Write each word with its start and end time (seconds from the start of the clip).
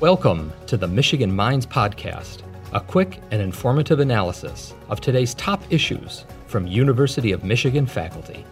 Welcome 0.00 0.50
to 0.66 0.78
the 0.78 0.88
Michigan 0.88 1.30
Minds 1.30 1.66
Podcast, 1.66 2.40
a 2.72 2.80
quick 2.80 3.20
and 3.32 3.42
informative 3.42 4.00
analysis 4.00 4.72
of 4.88 4.98
today's 4.98 5.34
top 5.34 5.62
issues 5.68 6.24
from 6.46 6.66
University 6.66 7.32
of 7.32 7.44
Michigan 7.44 7.84
faculty. 7.84 8.46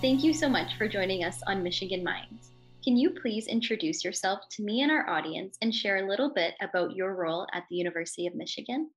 Thank 0.00 0.22
you 0.22 0.32
so 0.32 0.48
much 0.48 0.78
for 0.78 0.86
joining 0.86 1.24
us 1.24 1.42
on 1.48 1.64
Michigan 1.64 2.04
Minds. 2.04 2.52
Can 2.84 2.96
you 2.96 3.10
please 3.10 3.48
introduce 3.48 4.04
yourself 4.04 4.48
to 4.50 4.62
me 4.62 4.82
and 4.82 4.92
our 4.92 5.10
audience 5.10 5.58
and 5.62 5.74
share 5.74 5.96
a 5.96 6.08
little 6.08 6.32
bit 6.32 6.54
about 6.60 6.94
your 6.94 7.16
role 7.16 7.44
at 7.52 7.64
the 7.68 7.74
University 7.74 8.28
of 8.28 8.36
Michigan? 8.36 8.88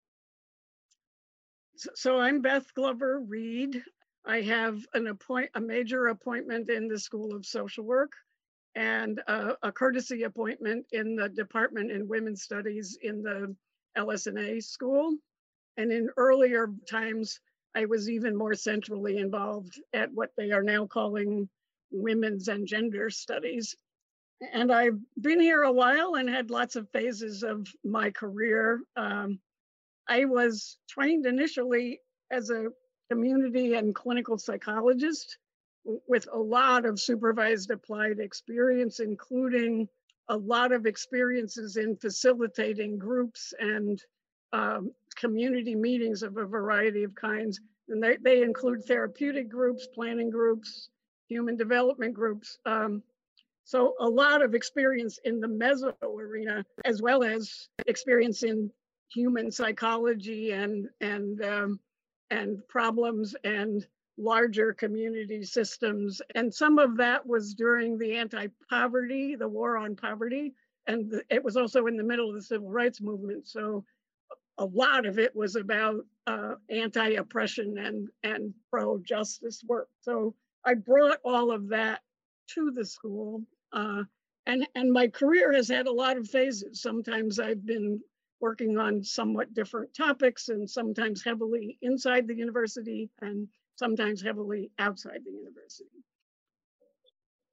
So, 1.78 1.90
so 1.96 2.20
I'm 2.20 2.44
Beth 2.44 2.72
Glover 2.76 3.22
Reed. 3.28 3.82
I 4.30 4.42
have 4.42 4.86
an 4.94 5.08
appoint 5.08 5.50
a 5.56 5.60
major 5.60 6.10
appointment 6.10 6.70
in 6.70 6.88
the 6.88 7.00
School 7.00 7.36
of 7.36 7.48
Social 7.48 7.84
Work 7.84 8.12
and 8.76 9.20
a, 9.28 9.56
a 9.64 9.72
courtesy 9.72 10.22
appointment 10.22 10.86
in 10.92 11.16
the 11.16 11.30
Department 11.30 11.90
in 11.90 12.08
Women's 12.08 12.44
Studies 12.44 12.96
in 13.02 13.24
the 13.24 13.56
LS&A 13.96 14.60
school. 14.60 15.18
And 15.78 15.92
in 15.92 16.10
earlier 16.16 16.68
times, 16.88 17.40
I 17.74 17.86
was 17.86 18.08
even 18.08 18.36
more 18.36 18.54
centrally 18.54 19.18
involved 19.18 19.82
at 19.94 20.14
what 20.14 20.30
they 20.38 20.52
are 20.52 20.62
now 20.62 20.86
calling 20.86 21.50
women's 21.92 22.50
and 22.50 22.68
gender 22.68 23.10
studies. 23.10 23.76
And 24.54 24.72
I've 24.72 25.00
been 25.20 25.40
here 25.40 25.64
a 25.64 25.72
while 25.72 26.18
and 26.18 26.30
had 26.30 26.52
lots 26.52 26.76
of 26.76 26.88
phases 26.92 27.42
of 27.42 27.68
my 27.84 28.12
career. 28.12 28.82
Um, 28.96 29.40
I 30.08 30.26
was 30.26 30.78
trained 30.88 31.26
initially 31.26 32.00
as 32.30 32.52
a 32.52 32.68
community 33.10 33.74
and 33.74 33.96
clinical 33.96 34.38
psychologist 34.38 35.38
with 36.08 36.28
a 36.32 36.38
lot 36.38 36.86
of 36.86 37.00
supervised 37.00 37.72
applied 37.72 38.20
experience, 38.20 39.00
including 39.00 39.88
a 40.30 40.38
lot 40.38 40.72
of 40.72 40.86
experiences 40.86 41.78
in 41.78 41.96
facilitating 41.96 42.98
groups 42.98 43.54
and 43.60 44.04
um, 44.54 44.92
community 45.16 45.76
meetings 45.76 46.24
of 46.24 46.38
a 46.38 46.46
variety 46.46 47.04
of 47.04 47.16
kinds. 47.16 47.60
And 47.90 48.04
they, 48.04 48.18
they 48.18 48.44
include 48.44 48.86
therapeutic 48.86 49.50
groups, 49.50 49.88
planning 49.88 50.30
groups, 50.30 50.90
human 51.28 51.58
development 51.58 52.14
groups. 52.14 52.60
Um, 52.66 53.02
so 53.64 53.96
a 54.00 54.08
lot 54.08 54.44
of 54.44 54.54
experience 54.54 55.20
in 55.26 55.40
the 55.40 55.48
meso 55.48 55.94
arena, 56.04 56.64
as 56.86 57.02
well 57.02 57.24
as 57.24 57.70
experience 57.88 58.44
in 58.44 58.72
human 59.12 59.52
psychology 59.52 60.52
and, 60.52 60.88
and 61.02 61.44
um, 61.44 61.80
and 62.32 62.66
problems 62.68 63.36
and 63.44 63.86
larger 64.18 64.74
community 64.74 65.44
systems. 65.44 66.22
And 66.36 66.54
some 66.54 66.78
of 66.78 66.98
that 66.98 67.26
was 67.26 67.54
during 67.54 67.98
the 67.98 68.18
anti 68.18 68.48
poverty, 68.70 69.36
the 69.36 69.48
war 69.48 69.78
on 69.78 69.96
poverty. 69.96 70.54
And 70.88 71.22
it 71.30 71.44
was 71.44 71.56
also 71.56 71.88
in 71.88 71.98
the 71.98 72.04
middle 72.04 72.30
of 72.30 72.36
the 72.36 72.42
civil 72.42 72.70
rights 72.70 73.02
movement. 73.02 73.48
So 73.48 73.86
a 74.58 74.66
lot 74.66 75.06
of 75.06 75.18
it 75.18 75.36
was 75.36 75.56
about 75.56 76.06
uh, 76.28 76.56
anti 76.70 77.12
oppression 77.16 77.78
and, 77.78 78.10
and 78.24 78.54
pro 78.70 79.00
justice 79.00 79.64
work. 79.66 79.88
So 80.02 80.36
I 80.66 80.74
brought 80.74 81.20
all 81.24 81.52
of 81.52 81.70
that 81.70 82.02
to 82.56 82.72
the 82.72 82.86
school. 82.86 83.44
Uh, 83.72 84.04
and, 84.46 84.68
and 84.76 84.92
my 84.92 85.08
career 85.08 85.54
has 85.54 85.70
had 85.70 85.88
a 85.88 85.92
lot 85.92 86.18
of 86.18 86.28
phases. 86.28 86.82
Sometimes 86.82 87.40
I've 87.40 87.66
been 87.66 88.02
working 88.40 88.78
on 88.78 89.04
somewhat 89.04 89.54
different 89.54 89.94
topics 89.94 90.50
and 90.50 90.70
sometimes 90.70 91.24
heavily 91.24 91.78
inside 91.82 92.28
the 92.28 92.36
university 92.36 93.10
and 93.22 93.48
sometimes 93.76 94.22
heavily 94.22 94.72
outside 94.80 95.22
the 95.26 95.32
university. 95.32 95.90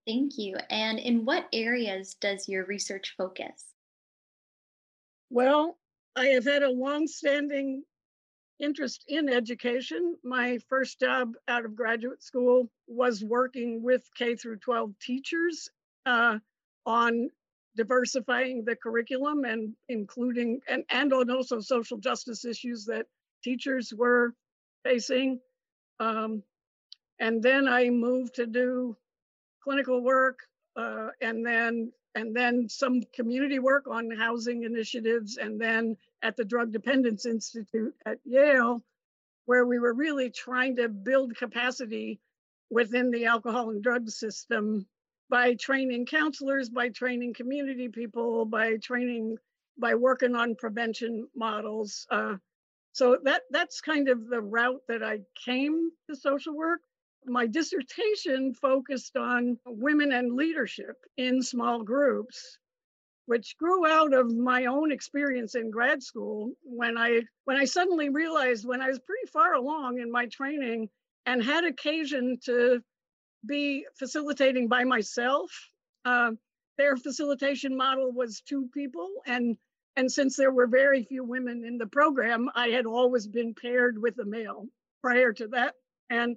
Thank 0.07 0.39
you. 0.39 0.57
And 0.71 0.99
in 0.99 1.25
what 1.25 1.47
areas 1.53 2.15
does 2.15 2.49
your 2.49 2.65
research 2.67 3.15
focus? 3.17 3.65
Well, 5.31 5.77
I 6.15 6.27
have 6.27 6.45
had 6.45 6.63
a 6.63 6.71
long-standing 6.71 7.83
interest 8.61 9.05
in 9.09 9.29
education. 9.29 10.17
My 10.23 10.59
first 10.69 11.01
job 11.01 11.35
out 11.49 11.65
of 11.65 11.75
graduate 11.75 12.23
school 12.23 12.71
was 12.87 13.25
working 13.25 13.83
with 13.83 14.09
K 14.17 14.37
through 14.37 14.59
12 14.59 14.95
teachers 15.01 15.69
uh, 16.07 16.39
on 16.87 17.31
diversifying 17.77 18.65
the 18.65 18.77
curriculum 18.77 19.45
and 19.45 19.75
including 19.89 20.61
and, 20.69 20.85
and 20.91 21.13
on 21.13 21.31
also 21.31 21.61
social 21.61 21.99
justice 21.99 22.45
issues 22.45 22.87
that 22.87 23.07
teachers 23.45 23.93
were 23.97 24.35
facing. 24.85 25.41
Um, 26.01 26.43
and 27.21 27.43
then 27.43 27.69
I 27.69 27.91
moved 27.91 28.35
to 28.37 28.47
do 28.47 28.97
clinical 29.63 30.03
work 30.03 30.39
uh, 30.77 31.09
and 31.21 31.45
then 31.45 31.93
and 32.15 32.35
then 32.35 32.69
some 32.69 33.03
community 33.15 33.59
work 33.59 33.87
on 33.89 34.11
housing 34.11 34.63
initiatives 34.63 35.37
and 35.37 35.61
then 35.61 35.97
at 36.23 36.35
the 36.37 36.45
Drug 36.45 36.73
Dependence 36.73 37.27
Institute 37.27 37.95
at 38.07 38.19
Yale, 38.25 38.83
where 39.45 39.67
we 39.67 39.79
were 39.79 39.93
really 39.93 40.31
trying 40.31 40.77
to 40.77 40.89
build 40.89 41.37
capacity 41.37 42.19
within 42.71 43.11
the 43.11 43.27
alcohol 43.27 43.71
and 43.71 43.83
drug 43.83 44.09
system 44.09 44.87
by 45.29 45.55
training 45.55 46.07
counselors, 46.07 46.69
by 46.69 46.89
training 46.89 47.35
community 47.35 47.89
people, 47.89 48.45
by 48.45 48.77
training, 48.77 49.37
by 49.79 49.95
working 49.95 50.35
on 50.35 50.55
prevention 50.55 51.29
models. 51.35 52.07
Uh, 52.11 52.37
so 52.93 53.19
that 53.25 53.43
that's 53.51 53.81
kind 53.81 54.09
of 54.09 54.29
the 54.29 54.41
route 54.41 54.83
that 54.89 55.03
I 55.03 55.21
came 55.45 55.91
to 56.09 56.17
social 56.17 56.57
work. 56.57 56.81
My 57.27 57.47
dissertation 57.47 58.55
focused 58.55 59.17
on 59.17 59.59
women 59.67 60.13
and 60.13 60.35
leadership 60.35 60.97
in 61.17 61.43
small 61.43 61.83
groups, 61.83 62.59
which 63.27 63.57
grew 63.59 63.87
out 63.87 64.15
of 64.15 64.35
my 64.35 64.67
own 64.67 64.93
experience 64.93 65.57
in 65.57 65.71
grad 65.71 66.03
school 66.03 66.53
when 66.63 66.97
I 66.97 67.23
when 67.45 67.57
I 67.57 67.65
suddenly 67.65 68.09
realized 68.09 68.65
when 68.65 68.81
I 68.81 68.89
was 68.89 69.01
pretty 69.01 69.27
far 69.33 69.55
along 69.55 69.99
in 69.99 70.11
my 70.11 70.27
training 70.27 70.89
and 71.27 71.43
had 71.43 71.65
occasion 71.65 72.39
to 72.45 72.83
be 73.47 73.87
facilitating 73.99 74.69
by 74.69 74.85
myself. 74.85 75.51
Uh, 76.05 76.33
their 76.79 76.97
facilitation 76.97 77.77
model 77.77 78.13
was 78.13 78.41
two 78.41 78.69
people, 78.75 79.09
and 79.27 79.57
and 79.97 80.13
since 80.13 80.37
there 80.37 80.53
were 80.53 80.67
very 80.67 81.05
few 81.05 81.25
women 81.25 81.65
in 81.65 81.79
the 81.79 81.87
program, 81.87 82.51
I 82.55 82.69
had 82.69 82.85
always 82.85 83.27
been 83.27 83.55
paired 83.55 84.01
with 84.01 84.19
a 84.19 84.27
male 84.27 84.67
prior 85.03 85.33
to 85.33 85.49
that. 85.49 85.75
And 86.11 86.37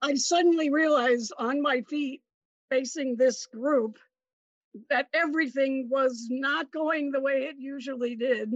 I 0.00 0.14
suddenly 0.14 0.70
realized 0.70 1.32
on 1.36 1.60
my 1.60 1.82
feet, 1.82 2.22
facing 2.70 3.16
this 3.16 3.46
group, 3.46 3.98
that 4.88 5.08
everything 5.12 5.88
was 5.90 6.28
not 6.30 6.70
going 6.70 7.10
the 7.10 7.20
way 7.20 7.42
it 7.42 7.56
usually 7.58 8.14
did. 8.14 8.52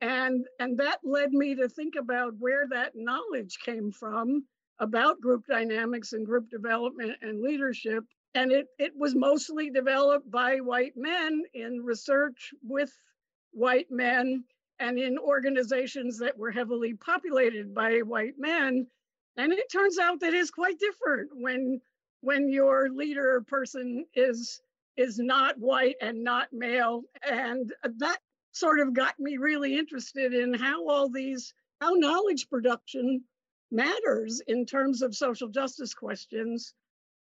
And, 0.00 0.46
and 0.58 0.78
that 0.78 1.00
led 1.04 1.32
me 1.32 1.56
to 1.56 1.68
think 1.68 1.96
about 1.96 2.32
where 2.38 2.66
that 2.70 2.92
knowledge 2.94 3.58
came 3.62 3.92
from 3.92 4.44
about 4.78 5.20
group 5.20 5.44
dynamics 5.46 6.12
and 6.12 6.26
group 6.26 6.50
development 6.50 7.16
and 7.22 7.42
leadership. 7.42 8.04
And 8.34 8.52
it, 8.52 8.66
it 8.78 8.92
was 8.96 9.14
mostly 9.14 9.70
developed 9.70 10.30
by 10.30 10.58
white 10.58 10.92
men 10.96 11.42
in 11.54 11.82
research 11.82 12.52
with 12.62 12.92
white 13.52 13.90
men 13.90 14.44
and 14.78 14.98
in 14.98 15.18
organizations 15.18 16.18
that 16.18 16.36
were 16.36 16.50
heavily 16.50 16.94
populated 16.94 17.74
by 17.74 18.00
white 18.00 18.34
men. 18.38 18.86
And 19.38 19.52
it 19.52 19.72
turns 19.72 19.98
out 19.98 20.20
that 20.20 20.34
it's 20.34 20.50
quite 20.50 20.78
different 20.78 21.30
when 21.32 21.80
when 22.20 22.50
your 22.50 22.88
leader 22.90 23.42
person 23.46 24.04
is 24.14 24.60
is 24.96 25.18
not 25.18 25.58
white 25.58 25.96
and 26.00 26.24
not 26.24 26.48
male. 26.52 27.02
And 27.22 27.72
that 27.98 28.18
sort 28.52 28.80
of 28.80 28.94
got 28.94 29.18
me 29.18 29.36
really 29.36 29.76
interested 29.76 30.32
in 30.32 30.54
how 30.54 30.88
all 30.88 31.10
these, 31.10 31.52
how 31.80 31.92
knowledge 31.92 32.48
production 32.48 33.22
matters 33.70 34.40
in 34.46 34.66
terms 34.66 35.02
of 35.02 35.14
social 35.14 35.48
justice 35.48 35.94
questions 35.94 36.74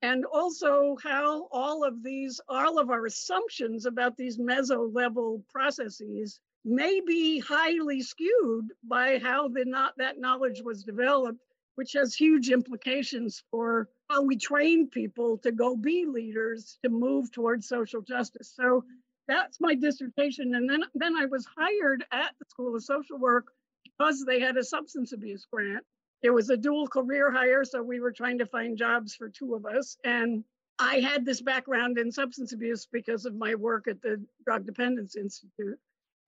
and 0.03 0.25
also 0.25 0.97
how 1.03 1.49
all 1.51 1.85
of 1.85 2.03
these 2.03 2.41
all 2.49 2.79
of 2.79 2.91
our 2.91 3.07
assumptions 3.07 3.87
about 3.87 4.17
these 4.17 4.39
meso 4.39 4.95
level 4.95 5.43
processes 5.51 6.41
may 6.65 7.01
be 7.01 7.41
highly 7.41 8.01
skewed 8.01 8.67
by 8.85 9.19
how 9.19 9.49
the 9.49 9.65
not 9.65 9.95
that 9.97 10.19
knowledge 10.19 10.63
was 10.63 10.85
developed 10.85 11.41
which 11.75 11.93
has 11.93 12.15
huge 12.15 12.51
implications 12.51 13.45
for 13.51 13.89
how 14.11 14.23
we 14.23 14.37
train 14.37 14.89
people 14.89 15.39
to 15.39 15.53
go 15.53 15.77
be 15.77 16.05
leaders 16.07 16.77
to 16.83 16.91
move 16.91 17.31
towards 17.31 17.69
social 17.69 18.03
justice. 18.03 18.53
So 18.57 18.83
that's 19.29 19.61
my 19.61 19.75
dissertation 19.75 20.55
and 20.55 20.69
then 20.69 20.83
then 20.95 21.15
i 21.15 21.27
was 21.27 21.47
hired 21.57 22.03
at 22.11 22.33
the 22.39 22.47
school 22.49 22.75
of 22.75 22.83
social 22.83 23.19
work 23.19 23.53
because 23.85 24.25
they 24.25 24.41
had 24.41 24.57
a 24.57 24.65
substance 24.65 25.13
abuse 25.13 25.47
grant 25.53 25.85
it 26.23 26.31
was 26.31 26.51
a 26.51 26.57
dual 26.57 26.89
career 26.89 27.31
hire, 27.31 27.65
so 27.65 27.83
we 27.83 28.01
were 28.01 28.13
trying 28.13 28.39
to 28.39 28.47
find 28.47 28.77
jobs 28.77 29.15
for 29.15 29.29
two 29.29 29.55
of 29.55 29.67
us. 29.67 29.97
And 30.05 30.45
I 30.79 31.01
had 31.01 31.25
this 31.25 31.41
background 31.41 31.99
in 31.99 32.11
substance 32.13 32.53
abuse 32.53 32.87
because 32.91 33.25
of 33.25 33.35
my 33.35 33.55
work 33.55 33.89
at 33.89 34.03
the 34.03 34.25
Drug 34.45 34.67
Dependence 34.67 35.17
Institute. 35.17 35.79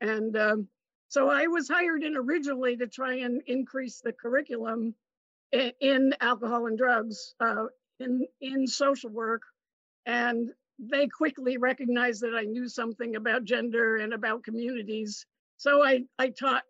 And 0.00 0.36
um, 0.36 0.68
so 1.08 1.28
I 1.28 1.46
was 1.46 1.68
hired 1.68 2.02
in 2.02 2.16
originally 2.16 2.76
to 2.76 2.86
try 2.86 3.14
and 3.14 3.42
increase 3.46 4.00
the 4.00 4.12
curriculum 4.12 4.94
in, 5.52 5.72
in 5.80 6.14
alcohol 6.20 6.66
and 6.66 6.78
drugs 6.78 7.34
uh, 7.40 7.66
in, 7.98 8.26
in 8.40 8.66
social 8.66 9.10
work. 9.10 9.42
And 10.06 10.50
they 10.78 11.08
quickly 11.08 11.58
recognized 11.58 12.22
that 12.22 12.34
I 12.34 12.42
knew 12.42 12.68
something 12.68 13.16
about 13.16 13.44
gender 13.44 13.96
and 13.96 14.14
about 14.14 14.44
communities. 14.44 15.26
So 15.58 15.84
I, 15.84 16.04
I 16.18 16.30
taught 16.30 16.62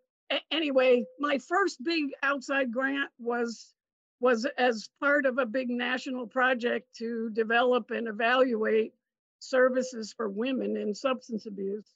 anyway, 0.51 1.05
my 1.19 1.37
first 1.37 1.83
big 1.83 2.11
outside 2.23 2.71
grant 2.71 3.09
was 3.19 3.73
was 4.19 4.45
as 4.57 4.87
part 4.99 5.25
of 5.25 5.39
a 5.39 5.45
big 5.45 5.67
national 5.69 6.27
project 6.27 6.87
to 6.95 7.31
develop 7.31 7.89
and 7.89 8.07
evaluate 8.07 8.93
services 9.39 10.13
for 10.15 10.29
women 10.29 10.77
in 10.77 10.93
substance 10.93 11.47
abuse. 11.47 11.87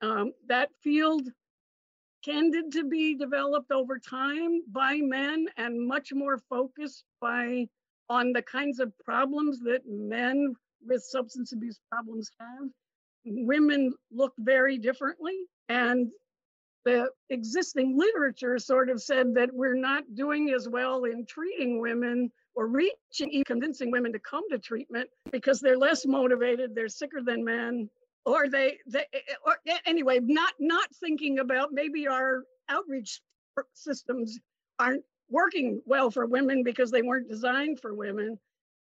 Um, 0.00 0.32
that 0.48 0.70
field 0.82 1.28
tended 2.24 2.72
to 2.72 2.84
be 2.84 3.16
developed 3.16 3.72
over 3.72 3.98
time 3.98 4.62
by 4.70 4.96
men 4.96 5.46
and 5.56 5.86
much 5.86 6.12
more 6.12 6.38
focused 6.48 7.04
by 7.20 7.66
on 8.08 8.32
the 8.32 8.42
kinds 8.42 8.78
of 8.78 8.96
problems 9.04 9.58
that 9.60 9.82
men 9.88 10.54
with 10.86 11.02
substance 11.02 11.52
abuse 11.52 11.80
problems 11.90 12.30
have. 12.38 12.68
Women 13.24 13.92
look 14.12 14.32
very 14.38 14.78
differently 14.78 15.34
and 15.68 16.10
the 16.86 17.10
existing 17.30 17.98
literature 17.98 18.60
sort 18.60 18.88
of 18.88 19.02
said 19.02 19.34
that 19.34 19.50
we're 19.52 19.74
not 19.74 20.04
doing 20.14 20.52
as 20.54 20.68
well 20.68 21.02
in 21.02 21.26
treating 21.26 21.80
women 21.80 22.30
or 22.54 22.68
reaching, 22.68 23.42
convincing 23.44 23.90
women 23.90 24.12
to 24.12 24.20
come 24.20 24.44
to 24.50 24.58
treatment 24.58 25.10
because 25.32 25.58
they're 25.58 25.76
less 25.76 26.06
motivated, 26.06 26.76
they're 26.76 26.88
sicker 26.88 27.20
than 27.22 27.44
men, 27.44 27.90
or 28.24 28.48
they, 28.48 28.78
they 28.86 29.04
or 29.44 29.56
anyway, 29.84 30.20
not 30.22 30.52
not 30.60 30.86
thinking 31.00 31.40
about 31.40 31.72
maybe 31.72 32.06
our 32.06 32.44
outreach 32.68 33.20
systems 33.74 34.38
aren't 34.78 35.04
working 35.28 35.82
well 35.86 36.08
for 36.08 36.26
women 36.26 36.62
because 36.62 36.92
they 36.92 37.02
weren't 37.02 37.28
designed 37.28 37.80
for 37.80 37.94
women, 37.94 38.38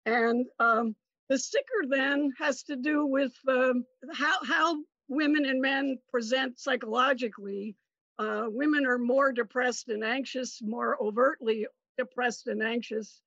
and 0.06 0.46
um, 0.60 0.94
the 1.30 1.40
sicker 1.40 1.86
then 1.88 2.34
has 2.38 2.64
to 2.64 2.76
do 2.76 3.06
with 3.06 3.34
um, 3.48 3.86
how 4.12 4.44
how 4.46 4.76
women 5.08 5.46
and 5.46 5.62
men 5.62 5.98
present 6.12 6.60
psychologically 6.60 7.78
uh, 8.19 8.45
women 8.48 8.86
are 8.86 8.98
more 8.98 9.31
depressed 9.31 9.89
and 9.89 10.04
anxious, 10.04 10.62
more 10.62 11.01
overtly 11.01 11.68
depressed 11.98 12.48
and 12.48 12.62
anxious, 12.62 13.21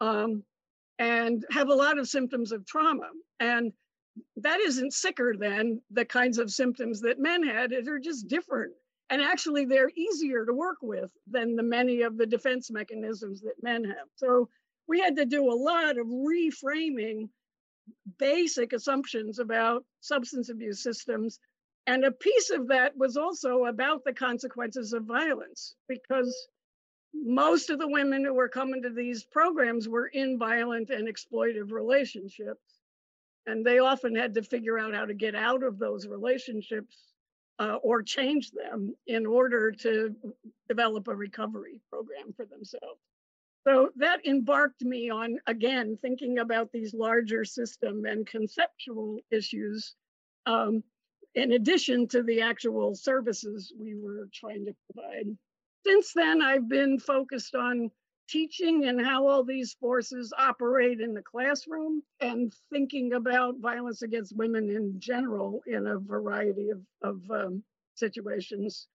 um, 0.00 0.42
and 0.98 1.44
have 1.50 1.68
a 1.68 1.74
lot 1.74 1.98
of 1.98 2.08
symptoms 2.08 2.52
of 2.52 2.66
trauma. 2.66 3.08
And 3.40 3.72
that 4.36 4.60
isn't 4.60 4.92
sicker 4.92 5.34
than 5.36 5.80
the 5.90 6.04
kinds 6.04 6.38
of 6.38 6.50
symptoms 6.50 7.00
that 7.00 7.18
men 7.18 7.42
had. 7.42 7.72
They're 7.84 7.98
just 7.98 8.28
different. 8.28 8.72
And 9.10 9.20
actually, 9.20 9.64
they're 9.64 9.90
easier 9.94 10.46
to 10.46 10.54
work 10.54 10.78
with 10.80 11.10
than 11.30 11.56
the 11.56 11.62
many 11.62 12.02
of 12.02 12.16
the 12.16 12.26
defense 12.26 12.70
mechanisms 12.70 13.40
that 13.42 13.62
men 13.62 13.84
have. 13.84 14.08
So 14.16 14.48
we 14.88 15.00
had 15.00 15.16
to 15.16 15.26
do 15.26 15.50
a 15.50 15.54
lot 15.54 15.98
of 15.98 16.06
reframing 16.06 17.28
basic 18.18 18.72
assumptions 18.72 19.38
about 19.38 19.84
substance 20.00 20.48
abuse 20.48 20.82
systems 20.82 21.38
and 21.86 22.04
a 22.04 22.12
piece 22.12 22.50
of 22.50 22.68
that 22.68 22.96
was 22.96 23.16
also 23.16 23.64
about 23.64 24.04
the 24.04 24.12
consequences 24.12 24.92
of 24.92 25.04
violence, 25.04 25.74
because 25.88 26.48
most 27.14 27.70
of 27.70 27.78
the 27.78 27.88
women 27.88 28.24
who 28.24 28.34
were 28.34 28.48
coming 28.48 28.82
to 28.82 28.90
these 28.90 29.24
programs 29.24 29.88
were 29.88 30.06
in 30.06 30.38
violent 30.38 30.90
and 30.90 31.08
exploitive 31.08 31.70
relationships. 31.70 32.64
And 33.46 33.66
they 33.66 33.80
often 33.80 34.14
had 34.14 34.34
to 34.34 34.42
figure 34.42 34.78
out 34.78 34.94
how 34.94 35.04
to 35.04 35.14
get 35.14 35.34
out 35.34 35.62
of 35.62 35.78
those 35.78 36.06
relationships 36.06 36.96
uh, 37.58 37.76
or 37.82 38.02
change 38.02 38.50
them 38.52 38.94
in 39.06 39.26
order 39.26 39.72
to 39.72 40.14
develop 40.68 41.08
a 41.08 41.14
recovery 41.14 41.80
program 41.90 42.32
for 42.36 42.46
themselves. 42.46 43.00
So 43.66 43.90
that 43.96 44.26
embarked 44.26 44.82
me 44.82 45.10
on, 45.10 45.38
again, 45.46 45.98
thinking 46.00 46.38
about 46.38 46.72
these 46.72 46.94
larger 46.94 47.44
system 47.44 48.04
and 48.06 48.26
conceptual 48.26 49.18
issues 49.30 49.94
um, 50.46 50.82
in 51.34 51.52
addition 51.52 52.06
to 52.08 52.22
the 52.22 52.40
actual 52.40 52.94
services 52.94 53.72
we 53.78 53.94
were 53.94 54.28
trying 54.32 54.64
to 54.66 54.74
provide. 54.92 55.36
Since 55.84 56.12
then, 56.14 56.42
I've 56.42 56.68
been 56.68 56.98
focused 56.98 57.54
on 57.54 57.90
teaching 58.28 58.86
and 58.86 59.04
how 59.04 59.26
all 59.26 59.44
these 59.44 59.74
forces 59.80 60.32
operate 60.38 61.00
in 61.00 61.12
the 61.12 61.22
classroom 61.22 62.02
and 62.20 62.54
thinking 62.72 63.14
about 63.14 63.58
violence 63.58 64.02
against 64.02 64.36
women 64.36 64.70
in 64.70 64.94
general 64.98 65.62
in 65.66 65.86
a 65.86 65.98
variety 65.98 66.70
of, 66.70 66.80
of 67.02 67.20
um, 67.30 67.62
situations. 67.94 68.86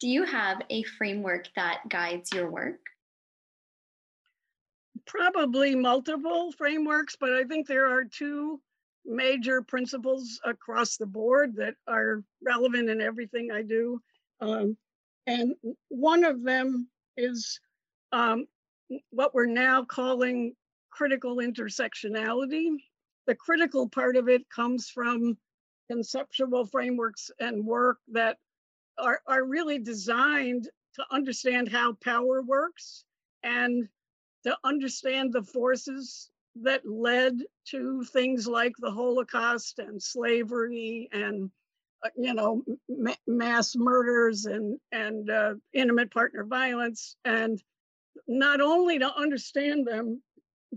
Do 0.00 0.08
you 0.08 0.24
have 0.24 0.62
a 0.70 0.82
framework 0.84 1.48
that 1.56 1.80
guides 1.88 2.32
your 2.32 2.50
work? 2.50 2.80
Probably 5.06 5.74
multiple 5.74 6.52
frameworks, 6.52 7.16
but 7.18 7.32
I 7.32 7.44
think 7.44 7.66
there 7.66 7.86
are 7.86 8.04
two 8.04 8.60
major 9.08 9.62
principles 9.62 10.40
across 10.44 10.96
the 10.96 11.06
board 11.06 11.56
that 11.56 11.74
are 11.86 12.22
relevant 12.42 12.90
in 12.90 13.00
everything 13.00 13.50
I 13.50 13.62
do. 13.62 14.00
Um, 14.40 14.76
and 15.26 15.54
one 15.88 16.24
of 16.24 16.42
them 16.42 16.88
is 17.16 17.58
um, 18.12 18.46
what 19.10 19.34
we're 19.34 19.46
now 19.46 19.84
calling 19.84 20.54
critical 20.90 21.36
intersectionality. 21.36 22.68
The 23.26 23.34
critical 23.34 23.88
part 23.88 24.16
of 24.16 24.28
it 24.28 24.48
comes 24.50 24.88
from 24.88 25.36
conceptual 25.90 26.66
frameworks 26.66 27.30
and 27.40 27.64
work 27.64 27.98
that 28.12 28.36
are, 28.98 29.20
are 29.26 29.44
really 29.44 29.78
designed 29.78 30.68
to 30.94 31.04
understand 31.10 31.68
how 31.68 31.94
power 32.02 32.42
works 32.42 33.04
and 33.42 33.88
to 34.44 34.56
understand 34.64 35.32
the 35.32 35.42
forces 35.42 36.30
that 36.62 36.88
led 36.88 37.38
to 37.66 38.04
things 38.04 38.46
like 38.46 38.74
the 38.78 38.90
Holocaust 38.90 39.78
and 39.78 40.02
slavery 40.02 41.08
and 41.12 41.50
uh, 42.04 42.10
you 42.16 42.34
know 42.34 42.62
ma- 42.88 43.14
mass 43.26 43.76
murders 43.76 44.46
and 44.46 44.78
and 44.92 45.30
uh, 45.30 45.54
intimate 45.72 46.10
partner 46.10 46.44
violence. 46.44 47.16
And 47.24 47.62
not 48.26 48.60
only 48.60 48.98
to 48.98 49.14
understand 49.16 49.86
them 49.86 50.22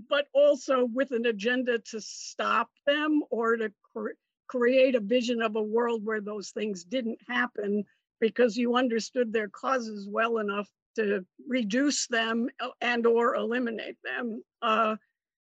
but 0.10 0.28
also 0.33 0.86
with 0.86 1.12
an 1.12 1.25
agenda 1.25 1.80
to 1.80 2.00
stop 2.00 2.69
them 2.86 3.22
or 3.30 3.57
to 3.57 3.72
cre- 3.94 4.18
create 4.48 4.95
a 4.95 5.00
vision 5.00 5.42
of 5.42 5.56
a 5.56 5.62
world 5.62 6.06
where 6.06 6.22
those 6.22 6.51
things 6.51 6.83
didn't 6.83 7.19
happen 7.28 7.83
because 8.19 8.56
you 8.56 8.75
understood 8.75 9.33
their 9.33 9.50
causes 9.50 10.07
well 10.10 10.38
enough 10.38 10.69
to 10.95 11.25
reduce 11.48 12.07
them 12.07 12.50
uh, 12.60 12.69
and 12.81 13.06
or 13.06 13.36
eliminate 13.36 13.98
them. 14.04 14.44
Uh, 14.62 14.95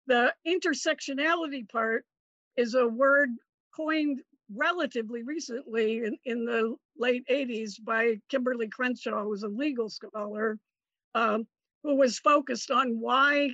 the 0.07 0.33
intersectionality 0.47 1.69
part 1.69 2.05
is 2.57 2.75
a 2.75 2.87
word 2.87 3.29
coined 3.75 4.21
relatively 4.53 5.23
recently 5.23 5.97
in, 5.97 6.17
in 6.25 6.45
the 6.45 6.75
late 6.97 7.25
80s 7.29 7.83
by 7.83 8.15
Kimberlé 8.31 8.71
Crenshaw, 8.71 9.23
who 9.23 9.29
was 9.29 9.43
a 9.43 9.47
legal 9.47 9.89
scholar, 9.89 10.59
um, 11.15 11.47
who 11.83 11.95
was 11.95 12.19
focused 12.19 12.71
on 12.71 12.99
why 12.99 13.49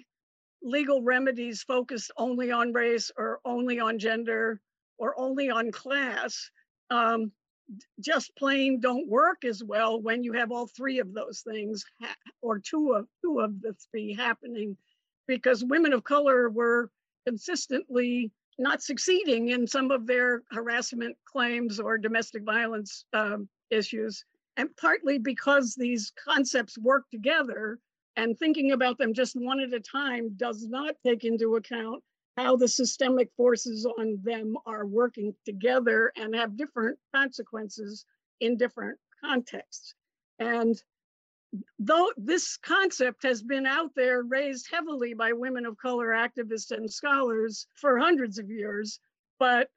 legal 0.62 1.01
remedies 1.01 1.63
focused 1.63 2.12
only 2.17 2.51
on 2.51 2.73
race 2.73 3.12
or 3.17 3.39
only 3.45 3.79
on 3.79 3.97
gender 3.97 4.59
or 4.97 5.17
only 5.17 5.50
on 5.50 5.71
class 5.71 6.50
um, 6.89 7.31
just 8.00 8.35
plain 8.35 8.79
don't 8.79 9.07
work 9.07 9.45
as 9.45 9.63
well 9.63 10.01
when 10.01 10.23
you 10.23 10.33
have 10.33 10.51
all 10.51 10.67
three 10.67 11.00
of 11.00 11.13
those 11.13 11.41
things 11.41 11.85
or 12.41 12.59
two 12.59 12.93
of 12.93 13.07
two 13.23 13.39
of 13.39 13.62
the 13.62 13.73
three 13.89 14.13
happening 14.13 14.75
because 15.29 15.63
women 15.63 15.93
of 15.93 16.03
color 16.03 16.50
were 16.50 16.89
consistently 17.27 18.31
not 18.57 18.81
succeeding 18.81 19.50
in 19.50 19.67
some 19.67 19.91
of 19.91 20.07
their 20.07 20.41
harassment 20.51 21.15
claims 21.24 21.79
or 21.79 22.00
domestic 22.00 22.43
violence 22.43 23.05
um, 23.13 23.48
issues. 23.69 24.25
And 24.57 24.75
partly 24.75 25.19
because 25.19 25.75
these 25.75 26.12
concepts 26.27 26.79
work 26.79 27.03
together 27.12 27.77
and 28.17 28.38
thinking 28.38 28.71
about 28.71 28.98
them 28.98 29.13
just 29.13 29.36
one 29.36 29.59
at 29.59 29.71
a 29.71 29.79
time 29.79 30.31
does 30.36 30.67
not 30.67 30.95
take 31.05 31.24
into 31.24 31.57
account 31.57 32.03
how 32.36 32.55
the 32.55 32.67
systemic 32.67 33.29
forces 33.38 33.86
on 34.00 34.17
them 34.24 34.55
are 34.65 34.88
working 34.88 35.36
together 35.45 36.12
and 36.17 36.36
have 36.36 36.57
different 36.57 36.98
consequences 37.13 38.03
in 38.41 38.57
different 38.57 38.98
contexts. 39.24 39.93
And 40.39 40.81
though 41.79 42.11
this 42.17 42.57
concept 42.57 43.23
has 43.23 43.41
been 43.41 43.65
out 43.65 43.91
there 43.95 44.23
raised 44.23 44.67
heavily 44.71 45.13
by 45.13 45.33
women 45.33 45.65
of 45.65 45.77
color 45.77 46.07
activists 46.09 46.71
and 46.71 46.91
scholars 46.91 47.67
for 47.75 47.97
hundreds 47.97 48.37
of 48.37 48.49
years, 48.49 48.99
but 49.39 49.69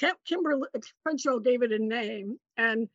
Kimberlé 0.00 0.66
Crenshaw 1.02 1.38
gave 1.38 1.62
it 1.62 1.72
a 1.72 1.78
name. 1.78 2.38
And 2.56 2.88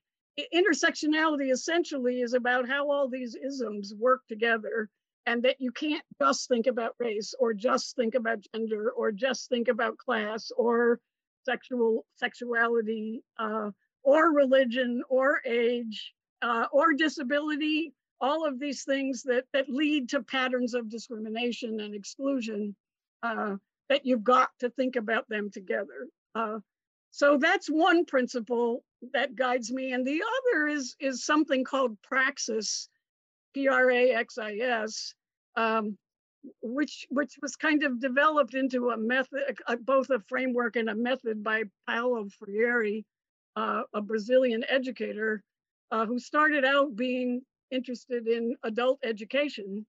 intersectionality 0.54 1.52
essentially 1.52 2.22
is 2.22 2.34
about 2.34 2.70
how 2.70 2.90
all 2.92 3.10
these 3.10 3.36
isms 3.36 3.94
work 3.98 4.22
together 4.28 4.90
and 5.26 5.44
that 5.44 5.58
you 5.60 5.72
can't 5.72 6.04
just 6.22 6.48
think 6.48 6.68
about 6.68 6.96
race 7.00 7.34
or 7.40 7.54
just 7.54 7.96
think 7.96 8.16
about 8.16 8.46
gender 8.54 8.92
or 8.92 9.12
just 9.12 9.50
think 9.50 9.68
about 9.68 9.98
class 9.98 10.52
or 10.58 11.00
sexual 11.44 12.06
sexuality 12.16 13.24
uh, 13.40 13.72
or 14.04 14.32
religion 14.32 15.02
or 15.10 15.42
age 15.46 16.14
uh, 16.42 16.66
or 16.72 16.94
disability 16.94 17.94
all 18.22 18.48
of 18.48 18.60
these 18.60 18.84
things 18.84 19.24
that, 19.24 19.46
that 19.52 19.68
lead 19.68 20.10
to 20.10 20.22
patterns 20.22 20.74
of 20.76 20.90
discrimination 20.90 21.80
and 21.80 21.96
exclusion, 21.96 22.76
uh, 23.24 23.56
that 23.90 24.06
you've 24.06 24.24
got 24.24 24.50
to 24.60 24.70
think 24.70 24.96
about 24.96 25.28
them 25.28 25.50
together. 25.52 26.08
Uh, 26.36 26.60
so 27.10 27.38
that's 27.38 27.68
one 27.68 28.06
principle 28.06 28.84
that 29.12 29.36
guides 29.36 29.72
me. 29.72 29.92
And 29.92 30.06
the 30.06 30.22
other 30.22 30.68
is, 30.68 30.96
is 31.00 31.26
something 31.26 31.64
called 31.64 32.02
praxis, 32.02 32.88
P-R-A-X-I-S, 33.54 35.14
um, 35.58 35.98
which, 36.62 37.06
which 37.10 37.34
was 37.42 37.56
kind 37.56 37.84
of 37.84 38.00
developed 38.00 38.54
into 38.54 38.92
a 38.92 38.98
method, 38.98 39.42
a, 39.68 39.78
both 39.78 40.10
a 40.10 40.20
framework 40.30 40.76
and 40.76 40.90
a 40.90 40.96
method 40.96 41.44
by 41.44 41.64
Paulo 41.88 42.30
Freire, 42.40 43.02
uh, 43.56 43.82
a 43.94 44.02
Brazilian 44.02 44.64
educator 44.70 45.44
uh, 45.92 46.06
who 46.06 46.18
started 46.18 46.64
out 46.64 46.96
being 46.96 47.42
interested 47.72 48.28
in 48.28 48.56
adult 48.64 49.00
education 49.04 49.86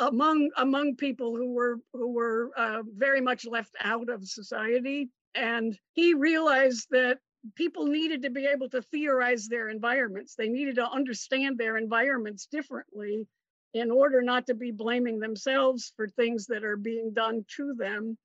among 0.00 0.50
among 0.56 0.96
people 0.96 1.36
who 1.36 1.52
were 1.52 1.78
who 1.92 2.12
were 2.12 2.50
uh, 2.56 2.82
very 2.96 3.20
much 3.20 3.46
left 3.46 3.74
out 3.80 4.08
of 4.08 4.26
society. 4.26 5.08
And 5.34 5.78
he 5.94 6.14
realized 6.14 6.88
that 6.90 7.18
people 7.56 7.86
needed 7.86 8.22
to 8.22 8.30
be 8.30 8.46
able 8.46 8.68
to 8.70 8.82
theorize 8.82 9.48
their 9.48 9.68
environments. 9.68 10.34
They 10.34 10.48
needed 10.48 10.76
to 10.76 10.88
understand 10.88 11.58
their 11.58 11.76
environments 11.76 12.46
differently 12.46 13.26
in 13.74 13.90
order 13.90 14.22
not 14.22 14.46
to 14.46 14.54
be 14.54 14.70
blaming 14.70 15.18
themselves 15.18 15.92
for 15.96 16.06
things 16.06 16.46
that 16.46 16.62
are 16.62 16.76
being 16.76 17.12
done 17.14 17.44
to 17.56 17.74
them. 17.74 18.18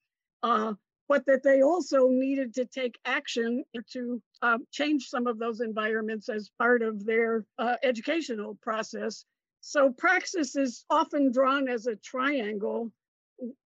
Uh, 0.44 0.74
but 1.08 1.26
that 1.26 1.44
they 1.44 1.62
also 1.62 2.08
needed 2.10 2.54
to 2.56 2.66
take 2.66 2.98
action 3.06 3.64
to 3.92 4.22
uh, 4.42 4.58
change 4.72 5.08
some 5.08 5.28
of 5.28 5.40
those 5.40 5.62
environments 5.62 6.30
as 6.30 6.52
part 6.60 6.82
of 6.82 7.06
their 7.06 7.46
uh, 7.58 7.76
educational 7.84 8.56
process. 8.62 9.24
So 9.62 9.92
praxis 9.92 10.56
is 10.56 10.86
often 10.90 11.32
drawn 11.32 11.70
as 11.70 11.88
a 11.88 11.96
triangle 11.96 12.92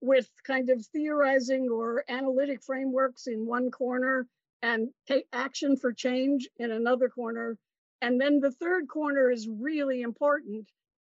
with 0.01 0.29
kind 0.45 0.69
of 0.69 0.85
theorizing 0.87 1.69
or 1.69 2.03
analytic 2.09 2.61
frameworks 2.63 3.27
in 3.27 3.45
one 3.45 3.71
corner 3.71 4.27
and 4.61 4.89
take 5.07 5.25
action 5.33 5.75
for 5.77 5.91
change 5.91 6.47
in 6.57 6.71
another 6.71 7.09
corner. 7.09 7.57
And 8.01 8.19
then 8.19 8.39
the 8.39 8.51
third 8.51 8.87
corner 8.87 9.31
is 9.31 9.47
really 9.47 10.01
important. 10.01 10.69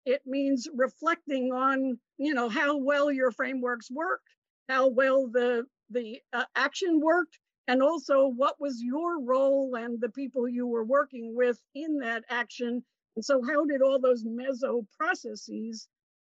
It 0.05 0.21
means 0.25 0.67
reflecting 0.73 1.51
on, 1.51 1.99
you 2.17 2.33
know, 2.33 2.49
how 2.49 2.77
well 2.77 3.11
your 3.11 3.31
frameworks 3.31 3.91
work, 3.91 4.21
how 4.69 4.87
well 4.87 5.27
the 5.27 5.65
the 5.89 6.19
uh, 6.33 6.43
action 6.55 6.99
worked 6.99 7.39
and 7.67 7.81
also 7.81 8.27
what 8.27 8.55
was 8.59 8.81
your 8.81 9.21
role 9.21 9.75
and 9.75 9.99
the 9.99 10.09
people 10.09 10.47
you 10.47 10.67
were 10.67 10.85
working 10.85 11.35
with 11.35 11.59
in 11.75 11.99
that 11.99 12.23
action. 12.29 12.83
And 13.15 13.25
so 13.25 13.41
how 13.43 13.65
did 13.65 13.81
all 13.81 13.99
those 13.99 14.23
meso 14.23 14.85
processes 14.97 15.87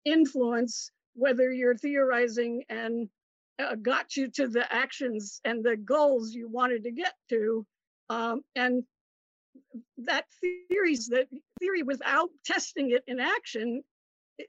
influence 0.05 0.91
whether 1.15 1.53
you're 1.53 1.77
theorizing 1.77 2.65
and 2.69 3.09
uh, 3.59 3.77
got 3.77 4.17
you 4.17 4.29
to 4.29 4.49
the 4.49 4.73
actions 4.73 5.41
and 5.45 5.65
the 5.65 5.77
goals 5.77 6.33
you 6.33 6.49
wanted 6.49 6.85
to 6.85 6.91
get 6.91 7.15
to. 7.29 7.65
Um, 8.11 8.43
and 8.57 8.83
that 9.99 10.25
theories 10.69 11.09
that 11.09 11.29
theory 11.61 11.83
without 11.83 12.29
testing 12.45 12.91
it 12.91 13.05
in 13.07 13.21
action 13.21 13.83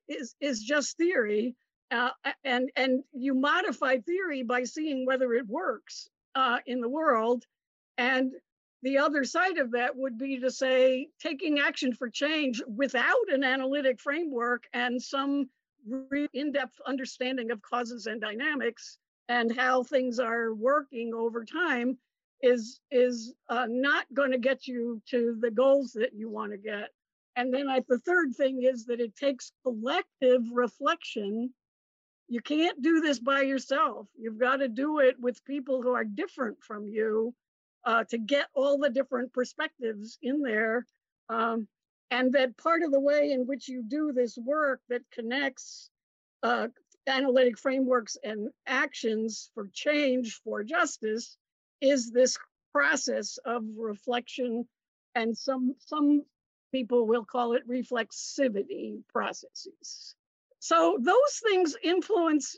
is 0.07 0.35
is 0.41 0.61
just 0.61 0.97
theory 0.97 1.55
uh, 1.95 2.09
and 2.43 2.69
and 2.75 3.03
you 3.13 3.33
modify 3.33 3.97
theory 3.99 4.43
by 4.43 4.63
seeing 4.63 5.05
whether 5.05 5.33
it 5.33 5.47
works 5.47 6.09
uh, 6.35 6.57
in 6.65 6.81
the 6.81 6.89
world. 6.89 7.43
And 7.97 8.33
the 8.83 8.97
other 8.97 9.23
side 9.23 9.57
of 9.57 9.71
that 9.71 9.95
would 9.95 10.17
be 10.17 10.39
to 10.39 10.51
say 10.51 11.07
taking 11.19 11.59
action 11.59 11.93
for 11.93 12.09
change 12.09 12.61
without 12.67 13.29
an 13.29 13.43
analytic 13.43 13.99
framework 13.99 14.65
and 14.73 15.01
some 15.01 15.49
in-depth 16.33 16.79
understanding 16.85 17.51
of 17.51 17.61
causes 17.61 18.07
and 18.07 18.19
dynamics 18.19 18.97
and 19.29 19.55
how 19.55 19.83
things 19.83 20.19
are 20.19 20.53
working 20.53 21.13
over 21.13 21.45
time 21.45 21.97
is 22.41 22.79
is 22.91 23.33
uh, 23.49 23.67
not 23.69 24.05
going 24.13 24.31
to 24.31 24.37
get 24.37 24.67
you 24.67 25.01
to 25.09 25.37
the 25.39 25.51
goals 25.51 25.93
that 25.93 26.13
you 26.13 26.29
want 26.29 26.51
to 26.51 26.57
get. 26.57 26.89
And 27.37 27.53
then 27.53 27.67
I, 27.69 27.81
the 27.87 27.99
third 27.99 28.35
thing 28.35 28.63
is 28.63 28.85
that 28.85 28.99
it 28.99 29.15
takes 29.15 29.51
collective 29.63 30.41
reflection 30.51 31.53
you 32.27 32.41
can't 32.41 32.81
do 32.81 33.01
this 33.01 33.19
by 33.19 33.41
yourself. 33.41 34.07
You've 34.17 34.39
got 34.39 34.57
to 34.57 34.67
do 34.67 34.99
it 34.99 35.19
with 35.19 35.45
people 35.45 35.81
who 35.81 35.93
are 35.93 36.03
different 36.03 36.57
from 36.63 36.87
you 36.87 37.33
uh, 37.85 38.03
to 38.05 38.17
get 38.17 38.47
all 38.53 38.77
the 38.79 38.89
different 38.89 39.31
perspectives 39.33 40.17
in 40.21 40.41
there. 40.41 40.85
Um, 41.29 41.67
and 42.11 42.33
that 42.33 42.57
part 42.57 42.83
of 42.83 42.91
the 42.91 42.99
way 42.99 43.31
in 43.31 43.47
which 43.47 43.67
you 43.67 43.83
do 43.83 44.11
this 44.13 44.37
work 44.37 44.81
that 44.89 45.01
connects 45.11 45.89
uh, 46.43 46.67
analytic 47.07 47.57
frameworks 47.57 48.17
and 48.23 48.49
actions 48.67 49.51
for 49.53 49.67
change 49.73 50.41
for 50.43 50.63
justice 50.63 51.37
is 51.81 52.11
this 52.11 52.37
process 52.71 53.37
of 53.45 53.63
reflection 53.77 54.67
and 55.13 55.37
some 55.37 55.75
some 55.79 56.23
people 56.71 57.07
will 57.07 57.23
call 57.23 57.53
it 57.53 57.67
reflexivity 57.69 59.01
processes 59.13 60.15
so 60.65 60.97
those 60.99 61.41
things 61.47 61.75
influence 61.83 62.57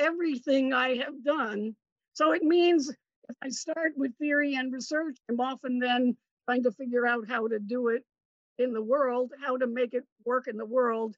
everything 0.00 0.72
I 0.72 0.96
have 0.96 1.22
done. 1.22 1.76
So 2.12 2.32
it 2.32 2.42
means 2.42 2.90
if 3.28 3.36
I 3.40 3.50
start 3.50 3.92
with 3.94 4.18
theory 4.18 4.56
and 4.56 4.72
research, 4.72 5.16
I'm 5.28 5.38
often 5.38 5.78
then 5.78 6.16
trying 6.46 6.64
to 6.64 6.72
figure 6.72 7.06
out 7.06 7.28
how 7.28 7.46
to 7.46 7.60
do 7.60 7.86
it 7.86 8.04
in 8.58 8.72
the 8.72 8.82
world, 8.82 9.30
how 9.40 9.56
to 9.56 9.68
make 9.68 9.94
it 9.94 10.02
work 10.24 10.48
in 10.48 10.56
the 10.56 10.66
world. 10.66 11.14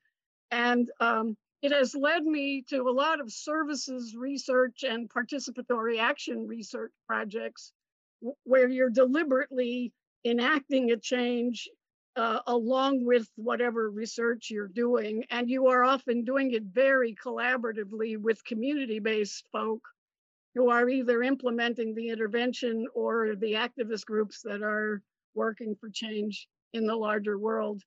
And 0.50 0.90
um, 1.00 1.34
it 1.62 1.72
has 1.72 1.94
led 1.94 2.24
me 2.24 2.62
to 2.68 2.90
a 2.90 2.92
lot 2.92 3.18
of 3.18 3.32
services 3.32 4.14
research 4.14 4.84
and 4.86 5.08
participatory 5.08 5.98
action 5.98 6.46
research 6.46 6.92
projects 7.06 7.72
where 8.44 8.68
you're 8.68 8.90
deliberately 8.90 9.94
enacting 10.26 10.90
a 10.90 10.98
change 10.98 11.70
uh, 12.16 12.40
along 12.46 13.04
with 13.04 13.28
whatever 13.36 13.90
research 13.90 14.50
you're 14.50 14.68
doing. 14.68 15.24
And 15.30 15.48
you 15.48 15.68
are 15.68 15.84
often 15.84 16.24
doing 16.24 16.52
it 16.52 16.64
very 16.64 17.14
collaboratively 17.14 18.18
with 18.18 18.44
community 18.44 18.98
based 18.98 19.46
folk 19.50 19.82
who 20.54 20.68
are 20.68 20.88
either 20.88 21.22
implementing 21.22 21.94
the 21.94 22.08
intervention 22.08 22.86
or 22.94 23.34
the 23.36 23.54
activist 23.54 24.04
groups 24.04 24.42
that 24.42 24.62
are 24.62 25.02
working 25.34 25.74
for 25.74 25.88
change 25.88 26.46
in 26.74 26.86
the 26.86 26.96
larger 26.96 27.38
world. 27.38 27.82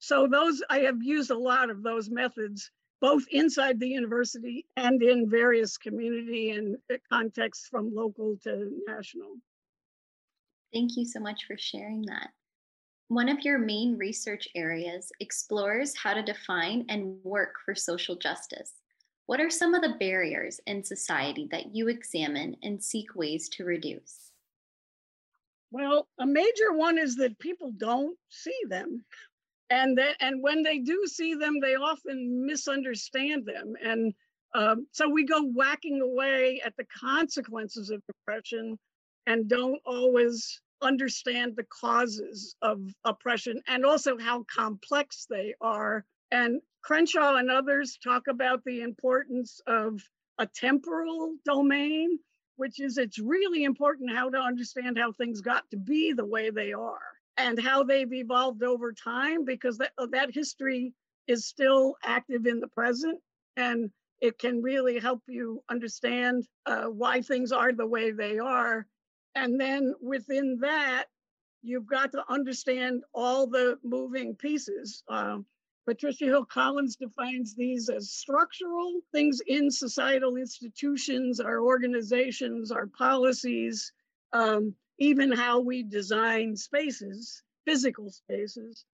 So, 0.00 0.28
those 0.28 0.62
I 0.68 0.80
have 0.80 1.02
used 1.02 1.30
a 1.30 1.38
lot 1.38 1.70
of 1.70 1.82
those 1.82 2.10
methods 2.10 2.70
both 3.00 3.24
inside 3.30 3.78
the 3.78 3.88
university 3.88 4.66
and 4.76 5.02
in 5.02 5.30
various 5.30 5.76
community 5.76 6.50
and 6.50 6.76
uh, 6.92 6.96
contexts 7.10 7.68
from 7.68 7.94
local 7.94 8.36
to 8.42 8.70
national. 8.88 9.36
Thank 10.72 10.96
you 10.96 11.04
so 11.04 11.20
much 11.20 11.44
for 11.46 11.56
sharing 11.56 12.02
that. 12.02 12.30
One 13.08 13.30
of 13.30 13.40
your 13.40 13.58
main 13.58 13.96
research 13.96 14.46
areas 14.54 15.10
explores 15.18 15.96
how 15.96 16.12
to 16.12 16.22
define 16.22 16.84
and 16.90 17.16
work 17.24 17.54
for 17.64 17.74
social 17.74 18.16
justice. 18.16 18.74
What 19.24 19.40
are 19.40 19.48
some 19.48 19.74
of 19.74 19.80
the 19.80 19.96
barriers 19.98 20.60
in 20.66 20.84
society 20.84 21.48
that 21.50 21.74
you 21.74 21.88
examine 21.88 22.56
and 22.62 22.82
seek 22.82 23.14
ways 23.14 23.48
to 23.50 23.64
reduce? 23.64 24.30
Well, 25.70 26.06
a 26.18 26.26
major 26.26 26.72
one 26.72 26.98
is 26.98 27.16
that 27.16 27.38
people 27.38 27.72
don't 27.76 28.16
see 28.28 28.58
them. 28.68 29.04
And 29.70 29.96
that, 29.96 30.16
and 30.20 30.42
when 30.42 30.62
they 30.62 30.78
do 30.78 31.04
see 31.06 31.34
them, 31.34 31.60
they 31.60 31.76
often 31.76 32.44
misunderstand 32.46 33.46
them. 33.46 33.74
And 33.82 34.14
um, 34.54 34.86
so 34.92 35.08
we 35.08 35.24
go 35.24 35.42
whacking 35.44 36.00
away 36.02 36.60
at 36.64 36.74
the 36.76 36.86
consequences 36.98 37.90
of 37.90 38.02
depression 38.06 38.78
and 39.26 39.48
don't 39.48 39.80
always 39.84 40.60
understand 40.82 41.54
the 41.56 41.64
causes 41.64 42.56
of 42.62 42.80
oppression 43.04 43.60
and 43.66 43.84
also 43.84 44.18
how 44.18 44.44
complex 44.54 45.26
they 45.28 45.54
are. 45.60 46.04
And 46.30 46.60
Crenshaw 46.82 47.36
and 47.36 47.50
others 47.50 47.98
talk 48.02 48.28
about 48.28 48.64
the 48.64 48.82
importance 48.82 49.60
of 49.66 50.02
a 50.38 50.46
temporal 50.46 51.34
domain, 51.44 52.18
which 52.56 52.80
is 52.80 52.98
it's 52.98 53.18
really 53.18 53.64
important 53.64 54.14
how 54.14 54.30
to 54.30 54.38
understand 54.38 54.98
how 54.98 55.12
things 55.12 55.40
got 55.40 55.68
to 55.70 55.76
be 55.76 56.12
the 56.12 56.24
way 56.24 56.50
they 56.50 56.72
are 56.72 57.00
and 57.36 57.60
how 57.60 57.82
they've 57.82 58.12
evolved 58.12 58.62
over 58.62 58.92
time 58.92 59.44
because 59.44 59.78
that, 59.78 59.92
that 60.10 60.34
history 60.34 60.92
is 61.26 61.46
still 61.46 61.96
active 62.04 62.46
in 62.46 62.60
the 62.60 62.68
present 62.68 63.20
and 63.56 63.90
it 64.20 64.38
can 64.38 64.62
really 64.62 64.98
help 64.98 65.22
you 65.28 65.62
understand 65.68 66.44
uh, 66.66 66.84
why 66.84 67.20
things 67.20 67.52
are 67.52 67.72
the 67.72 67.86
way 67.86 68.10
they 68.10 68.38
are 68.38 68.86
and 69.38 69.60
then 69.60 69.94
within 70.02 70.58
that, 70.60 71.04
you've 71.62 71.86
got 71.86 72.12
to 72.12 72.24
understand 72.28 73.02
all 73.14 73.46
the 73.46 73.78
moving 73.84 74.34
pieces. 74.34 75.02
Um, 75.08 75.46
Patricia 75.86 76.26
Hill 76.26 76.44
Collins 76.44 76.96
defines 76.96 77.54
these 77.54 77.88
as 77.88 78.10
structural 78.10 79.00
things 79.12 79.40
in 79.46 79.70
societal 79.70 80.36
institutions, 80.36 81.40
our 81.40 81.60
organizations, 81.60 82.70
our 82.70 82.86
policies, 82.86 83.92
um, 84.32 84.74
even 84.98 85.32
how 85.32 85.60
we 85.60 85.82
design 85.82 86.56
spaces, 86.56 87.42
physical 87.64 88.10
spaces. 88.10 88.84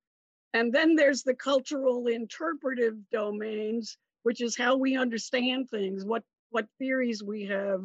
And 0.52 0.72
then 0.72 0.94
there's 0.94 1.22
the 1.22 1.34
cultural 1.34 2.06
interpretive 2.06 2.94
domains, 3.10 3.98
which 4.22 4.40
is 4.40 4.56
how 4.56 4.76
we 4.76 4.96
understand 4.96 5.68
things, 5.70 6.04
what, 6.04 6.22
what 6.50 6.66
theories 6.78 7.22
we 7.22 7.44
have, 7.46 7.84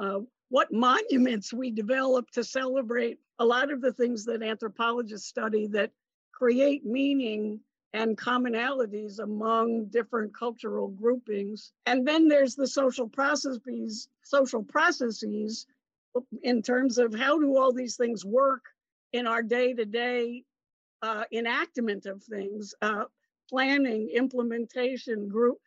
uh, 0.00 0.20
what 0.50 0.72
monuments 0.72 1.52
we 1.52 1.70
develop 1.70 2.30
to 2.30 2.42
celebrate 2.42 3.18
a 3.38 3.44
lot 3.44 3.70
of 3.70 3.80
the 3.80 3.92
things 3.92 4.24
that 4.24 4.42
anthropologists 4.42 5.28
study 5.28 5.66
that 5.68 5.90
create 6.32 6.84
meaning 6.84 7.60
and 7.92 8.18
commonalities 8.18 9.18
among 9.18 9.86
different 9.86 10.34
cultural 10.34 10.88
groupings. 10.88 11.72
And 11.86 12.06
then 12.06 12.28
there's 12.28 12.54
the 12.54 12.66
social 12.66 13.08
processes, 13.08 14.08
social 14.22 14.62
processes 14.62 15.66
in 16.42 16.62
terms 16.62 16.98
of 16.98 17.14
how 17.14 17.38
do 17.38 17.56
all 17.56 17.72
these 17.72 17.96
things 17.96 18.24
work 18.24 18.62
in 19.12 19.26
our 19.26 19.42
day-to-day 19.42 20.44
uh, 21.02 21.24
enactment 21.32 22.06
of 22.06 22.22
things, 22.22 22.74
uh, 22.82 23.04
planning, 23.48 24.10
implementation, 24.14 25.28
group, 25.28 25.58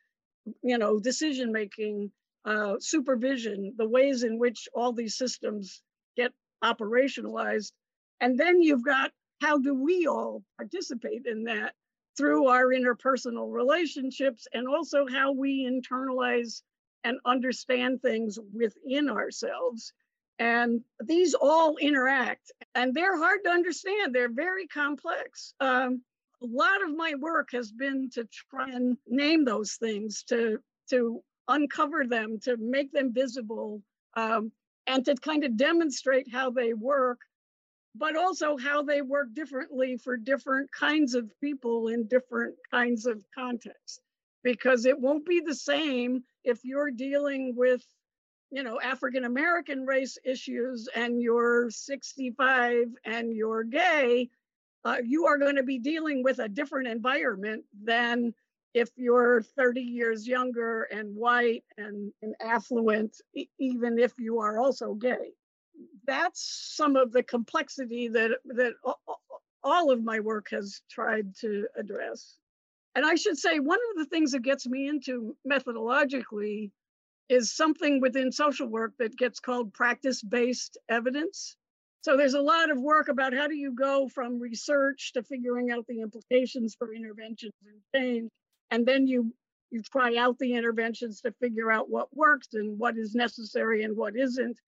you 0.62 0.78
know, 0.78 1.00
decision 1.00 1.52
making, 1.52 2.12
uh, 2.46 2.76
supervision, 2.80 3.74
the 3.78 3.88
ways 3.88 4.24
in 4.24 4.40
which 4.40 4.68
all 4.74 4.94
these 4.94 5.16
systems 5.16 5.82
get 6.16 6.32
operationalized. 6.64 7.72
And 8.20 8.38
then 8.38 8.62
you've 8.62 8.86
got 8.86 9.12
how 9.42 9.58
do 9.58 9.74
we 9.74 10.08
all 10.08 10.44
participate 10.58 11.26
in 11.26 11.44
that 11.46 11.74
through 12.18 12.48
our 12.48 12.68
interpersonal 12.68 13.52
relationships 13.52 14.48
and 14.54 14.68
also 14.68 15.08
how 15.08 15.32
we 15.32 15.66
internalize 15.66 16.62
and 17.04 17.18
understand 17.26 18.02
things 18.02 18.38
within 18.54 19.10
ourselves. 19.10 19.94
And 20.38 20.82
these 21.00 21.34
all 21.34 21.78
interact 21.78 22.52
and 22.76 22.94
they're 22.94 23.18
hard 23.18 23.40
to 23.46 23.52
understand. 23.52 24.14
They're 24.14 24.32
very 24.32 24.68
complex. 24.68 25.54
Um, 25.60 26.02
a 26.42 26.48
lot 26.48 26.84
of 26.84 26.96
my 26.96 27.14
work 27.20 27.50
has 27.52 27.72
been 27.72 28.10
to 28.14 28.28
try 28.50 28.70
and 28.70 28.98
name 29.08 29.46
those 29.46 29.74
things, 29.74 30.24
to, 30.30 30.60
to 30.90 31.24
uncover 31.48 32.06
them, 32.06 32.40
to 32.44 32.58
make 32.58 32.92
them 32.92 33.14
visible, 33.14 33.82
um, 34.16 34.52
and 34.88 35.06
to 35.06 35.16
kind 35.16 35.44
of 35.44 35.58
demonstrate 35.58 36.32
how 36.32 36.50
they 36.50 36.74
work, 36.74 37.20
but 37.96 38.16
also 38.16 38.58
how 38.58 38.82
they 38.82 39.02
work 39.02 39.28
differently 39.34 39.98
for 39.98 40.18
different 40.18 40.72
kinds 40.72 41.14
of 41.14 41.30
people 41.42 41.88
in 41.88 42.08
different 42.08 42.56
kinds 42.72 43.06
of 43.06 43.24
contexts. 43.36 44.00
Because 44.44 44.86
it 44.86 45.00
won't 45.00 45.26
be 45.26 45.40
the 45.40 45.54
same 45.56 46.24
if 46.44 46.64
you're 46.64 46.90
dealing 46.90 47.54
with, 47.56 47.86
you 48.50 48.64
know, 48.64 48.80
African 48.82 49.26
American 49.26 49.86
race 49.86 50.18
issues 50.26 50.90
and 50.96 51.22
you're 51.22 51.70
65 51.70 52.88
and 53.06 53.34
you're 53.34 53.64
gay, 53.64 54.30
uh, 54.84 54.98
you 55.04 55.28
are 55.28 55.38
going 55.38 55.58
to 55.58 55.64
be 55.64 55.78
dealing 55.78 56.24
with 56.24 56.40
a 56.40 56.50
different 56.50 56.88
environment 56.88 57.64
than 57.84 58.34
if 58.74 58.90
you're 58.96 59.42
30 59.42 59.82
years 59.82 60.28
younger 60.28 60.84
and 60.84 61.16
white 61.16 61.64
and, 61.78 62.12
and 62.22 62.36
affluent, 62.42 63.18
e- 63.36 63.50
even 63.60 64.00
if 64.00 64.14
you 64.18 64.40
are 64.40 64.60
also 64.60 64.94
gay. 64.94 65.34
That's 66.06 66.74
some 66.76 66.96
of 66.96 67.12
the 67.12 67.24
complexity 67.24 68.08
that, 68.10 68.32
that 68.46 68.74
all 69.64 69.92
of 69.92 70.04
my 70.04 70.20
work 70.20 70.48
has 70.52 70.82
tried 70.90 71.36
to 71.42 71.68
address. 71.78 72.38
And 72.96 73.06
I 73.06 73.16
should 73.16 73.38
say, 73.38 73.60
one 73.60 73.80
of 73.92 73.98
the 73.98 74.06
things 74.06 74.32
that 74.32 74.44
gets 74.44 74.68
me 74.68 74.88
into 74.88 75.36
methodologically 75.50 76.72
is 77.30 77.56
something 77.56 78.02
within 78.02 78.32
social 78.32 78.68
work 78.68 78.94
that 79.00 79.18
gets 79.18 79.40
called 79.40 79.74
practice 79.74 80.22
based 80.22 80.78
evidence. 80.90 81.56
So 82.02 82.18
there's 82.18 82.34
a 82.34 82.42
lot 82.42 82.70
of 82.70 82.80
work 82.80 83.08
about 83.08 83.34
how 83.34 83.48
do 83.48 83.56
you 83.56 83.74
go 83.74 84.10
from 84.10 84.40
research 84.40 85.14
to 85.14 85.24
figuring 85.24 85.72
out 85.72 85.86
the 85.88 86.02
implications 86.02 86.76
for 86.78 86.94
interventions 86.94 87.54
and 87.64 87.80
change 87.96 88.30
and 88.72 88.86
then 88.86 89.08
you 89.08 89.34
you 89.70 89.82
try 89.82 90.18
out 90.18 90.38
the 90.40 90.54
interventions 90.54 91.22
to 91.22 91.32
figure 91.42 91.72
out 91.72 91.90
what 91.90 92.16
works 92.16 92.50
and 92.54 92.78
what 92.78 92.98
is 92.98 93.16
necessary 93.16 93.84
and 93.84 93.96
what 93.96 94.16
isn't 94.18 94.60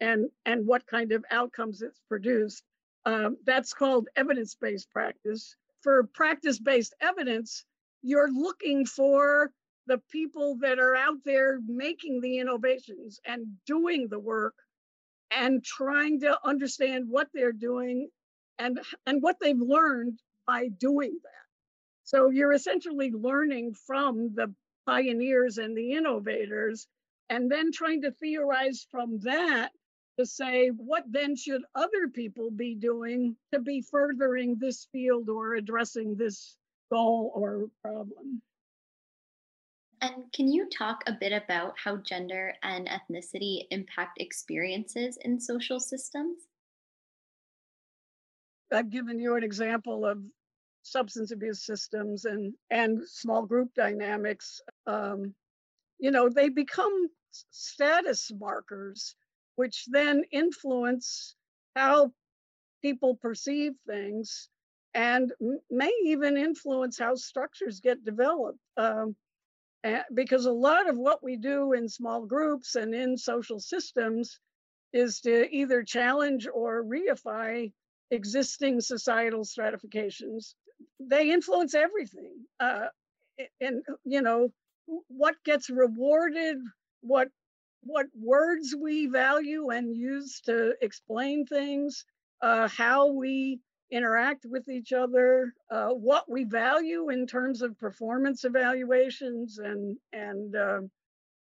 and 0.00 0.30
and 0.46 0.66
what 0.66 0.86
kind 0.86 1.12
of 1.12 1.24
outcomes 1.30 1.82
it's 1.82 2.00
produced. 2.08 2.62
Um, 3.04 3.36
that's 3.46 3.72
called 3.72 4.08
evidence-based 4.16 4.90
practice. 4.90 5.56
For 5.82 6.04
practice-based 6.14 6.94
evidence 7.00 7.64
you're 8.02 8.30
looking 8.32 8.86
for 8.86 9.50
the 9.86 9.98
people 10.10 10.56
that 10.60 10.78
are 10.78 10.94
out 10.94 11.18
there 11.24 11.60
making 11.66 12.20
the 12.20 12.38
innovations 12.38 13.18
and 13.26 13.46
doing 13.66 14.08
the 14.08 14.18
work 14.18 14.54
and 15.30 15.64
trying 15.64 16.20
to 16.20 16.38
understand 16.44 17.06
what 17.08 17.28
they're 17.34 17.52
doing 17.52 18.08
and 18.58 18.80
and 19.06 19.22
what 19.22 19.36
they've 19.40 19.60
learned 19.60 20.18
by 20.46 20.68
doing 20.68 21.18
that 21.22 21.47
so 22.08 22.30
you're 22.30 22.54
essentially 22.54 23.10
learning 23.10 23.74
from 23.74 24.34
the 24.34 24.50
pioneers 24.86 25.58
and 25.58 25.76
the 25.76 25.92
innovators, 25.92 26.86
and 27.28 27.52
then 27.52 27.70
trying 27.70 28.00
to 28.00 28.12
theorize 28.12 28.86
from 28.90 29.18
that 29.20 29.72
to 30.18 30.24
say, 30.24 30.68
what 30.68 31.04
then 31.06 31.36
should 31.36 31.60
other 31.74 32.08
people 32.10 32.50
be 32.50 32.74
doing 32.74 33.36
to 33.52 33.60
be 33.60 33.82
furthering 33.82 34.56
this 34.58 34.88
field 34.90 35.28
or 35.28 35.56
addressing 35.56 36.16
this 36.16 36.56
goal 36.90 37.30
or 37.34 37.66
problem? 37.82 38.40
And 40.00 40.32
can 40.32 40.48
you 40.48 40.66
talk 40.70 41.02
a 41.06 41.12
bit 41.12 41.34
about 41.34 41.74
how 41.76 41.98
gender 41.98 42.54
and 42.62 42.88
ethnicity 42.88 43.64
impact 43.70 44.18
experiences 44.18 45.18
in 45.20 45.38
social 45.38 45.78
systems? 45.78 46.38
I've 48.72 48.88
given 48.88 49.18
you 49.18 49.36
an 49.36 49.44
example 49.44 50.06
of 50.06 50.24
substance 50.82 51.32
abuse 51.32 51.64
systems 51.64 52.24
and 52.24 52.52
and 52.70 53.00
small 53.06 53.44
group 53.44 53.68
dynamics 53.74 54.60
um, 54.86 55.34
you 55.98 56.10
know 56.10 56.28
they 56.28 56.48
become 56.48 57.08
status 57.50 58.30
markers 58.38 59.14
which 59.56 59.84
then 59.88 60.22
influence 60.30 61.34
how 61.76 62.10
people 62.82 63.16
perceive 63.16 63.72
things 63.86 64.48
and 64.94 65.32
may 65.70 65.92
even 66.04 66.36
influence 66.36 66.98
how 66.98 67.14
structures 67.14 67.80
get 67.80 68.04
developed 68.04 68.58
um, 68.76 69.14
because 70.14 70.46
a 70.46 70.52
lot 70.52 70.88
of 70.88 70.96
what 70.96 71.22
we 71.22 71.36
do 71.36 71.72
in 71.72 71.88
small 71.88 72.24
groups 72.24 72.74
and 72.74 72.94
in 72.94 73.16
social 73.16 73.60
systems 73.60 74.40
is 74.92 75.20
to 75.20 75.48
either 75.54 75.82
challenge 75.82 76.48
or 76.52 76.84
reify 76.84 77.70
existing 78.10 78.80
societal 78.80 79.44
stratifications 79.44 80.54
they 81.00 81.30
influence 81.30 81.74
everything. 81.74 82.44
Uh, 82.60 82.86
and 83.60 83.82
you 84.04 84.22
know 84.22 84.52
what 85.08 85.36
gets 85.44 85.70
rewarded, 85.70 86.58
what 87.02 87.28
what 87.82 88.06
words 88.20 88.74
we 88.80 89.06
value 89.06 89.70
and 89.70 89.94
use 89.94 90.40
to 90.42 90.74
explain 90.82 91.46
things, 91.46 92.04
uh, 92.42 92.68
how 92.68 93.12
we 93.12 93.60
interact 93.90 94.44
with 94.44 94.68
each 94.68 94.92
other, 94.92 95.54
uh, 95.70 95.88
what 95.88 96.30
we 96.30 96.44
value 96.44 97.08
in 97.10 97.26
terms 97.26 97.62
of 97.62 97.78
performance 97.78 98.44
evaluations, 98.44 99.58
and 99.58 99.96
and 100.12 100.56
uh, 100.56 100.80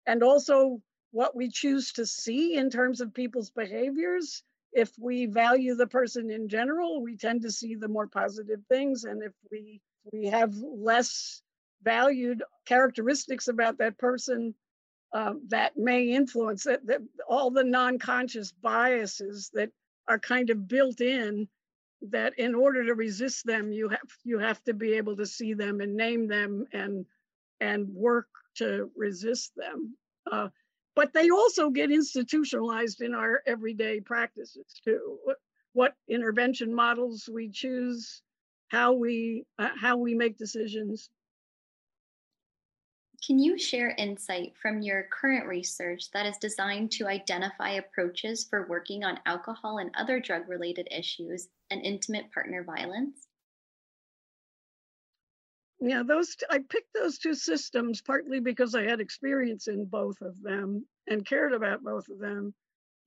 and 0.08 0.24
also 0.24 0.82
what 1.12 1.36
we 1.36 1.50
choose 1.50 1.94
to 1.94 2.06
see 2.06 2.56
in 2.56 2.70
terms 2.70 3.02
of 3.02 3.14
people's 3.14 3.52
behaviors 3.52 4.44
if 4.74 4.92
we 5.00 5.26
value 5.26 5.76
the 5.76 5.88
person 5.88 6.30
in 6.32 6.50
general, 6.50 7.02
we 7.02 7.16
tend 7.16 7.44
to 7.44 7.52
see 7.52 7.76
the 7.76 7.88
more 7.88 8.08
positive 8.08 8.60
things. 8.70 9.04
And 9.04 9.24
if 9.24 9.34
we 9.52 9.82
we 10.12 10.28
have 10.28 10.54
less 10.56 11.42
valued 11.84 12.44
characteristics 12.66 13.48
about 13.48 13.78
that 13.78 13.98
person, 13.98 14.54
uh, 15.14 15.34
that 15.48 15.78
may 15.78 16.10
influence 16.10 16.64
that, 16.64 16.86
that 16.88 17.02
all 17.30 17.52
the 17.52 17.64
non-conscious 17.64 18.52
biases 18.52 19.52
that 19.54 19.70
are 20.08 20.20
kind 20.20 20.50
of 20.50 20.68
built 20.68 21.02
in 21.02 21.48
that 22.10 22.38
in 22.38 22.56
order 22.56 22.84
to 22.84 22.96
resist 22.96 23.46
them 23.46 23.72
you 23.72 23.88
have 23.88 24.00
you 24.26 24.40
have 24.40 24.62
to 24.64 24.74
be 24.74 24.94
able 24.94 25.16
to 25.16 25.26
see 25.26 25.54
them 25.54 25.80
and 25.80 25.96
name 25.96 26.28
them 26.28 26.66
and 26.74 27.06
and 27.62 27.88
work 27.94 28.28
to 28.56 28.92
resist 28.98 29.54
them 29.56 29.96
uh, 30.32 30.50
but 30.96 31.14
they 31.14 31.30
also 31.30 31.70
get 31.70 31.92
institutionalized 31.92 33.02
in 33.02 33.14
our 33.14 33.42
everyday 33.48 34.00
practices 34.00 34.66
too. 34.84 35.18
What, 35.74 35.96
intervention 36.08 36.74
models 36.74 37.28
we 37.32 37.50
choose, 37.50 38.22
how 38.68 38.94
we 38.94 39.46
uh, 39.58 39.70
how 39.80 39.98
we 39.98 40.14
make 40.14 40.38
decisions. 40.38 41.10
Can 43.26 43.40
you 43.40 43.58
share 43.58 43.96
insight 43.98 44.54
from 44.62 44.82
your 44.82 45.08
current 45.12 45.48
research 45.48 46.12
that 46.12 46.26
is 46.26 46.38
designed 46.38 46.92
to 46.92 47.08
identify 47.08 47.72
approaches 47.72 48.46
for 48.50 48.68
working 48.68 49.04
on 49.06 49.20
alcohol 49.26 49.78
and 49.78 49.92
other 49.96 50.20
drug 50.20 50.50
related 50.50 50.90
issues 50.92 51.48
and 51.72 51.82
intimate 51.86 52.32
partner 52.34 52.64
violence? 52.64 53.28
Yeah, 55.86 56.04
those 56.04 56.38
I 56.50 56.60
picked 56.60 56.94
those 56.94 57.18
two 57.18 57.34
systems 57.36 58.02
partly 58.02 58.40
because 58.40 58.74
I 58.74 58.84
had 58.84 59.02
experience 59.02 59.68
in 59.68 59.84
both 59.84 60.22
of 60.22 60.42
them 60.42 60.86
and 61.08 61.26
cared 61.26 61.52
about 61.52 61.84
both 61.84 62.08
of 62.08 62.20
them, 62.20 62.54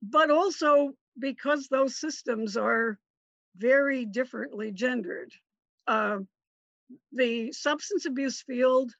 but 0.03 0.29
also 0.29 0.93
because 1.17 1.67
those 1.67 1.99
systems 1.99 2.55
are 2.55 2.99
very 3.55 4.05
differently 4.05 4.71
gendered. 4.71 5.31
Uh, 5.87 6.19
the 7.13 7.51
substance 7.51 8.05
abuse 8.05 8.43
field, 8.43 8.91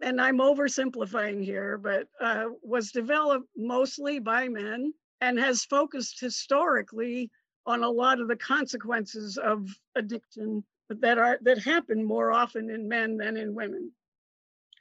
and 0.00 0.18
I'm 0.18 0.38
oversimplifying 0.38 1.44
here, 1.44 1.76
but 1.76 2.08
uh, 2.18 2.46
was 2.62 2.92
developed 2.92 3.48
mostly 3.54 4.20
by 4.20 4.48
men 4.48 4.94
and 5.20 5.38
has 5.38 5.66
focused 5.66 6.18
historically 6.18 7.30
on 7.66 7.82
a 7.82 7.90
lot 7.90 8.20
of 8.20 8.28
the 8.28 8.36
consequences 8.36 9.36
of 9.36 9.68
addiction 9.96 10.64
that 11.00 11.18
are 11.18 11.38
that 11.42 11.58
happen 11.58 12.04
more 12.04 12.32
often 12.32 12.70
in 12.70 12.88
men 12.88 13.16
than 13.16 13.36
in 13.36 13.54
women. 13.54 13.90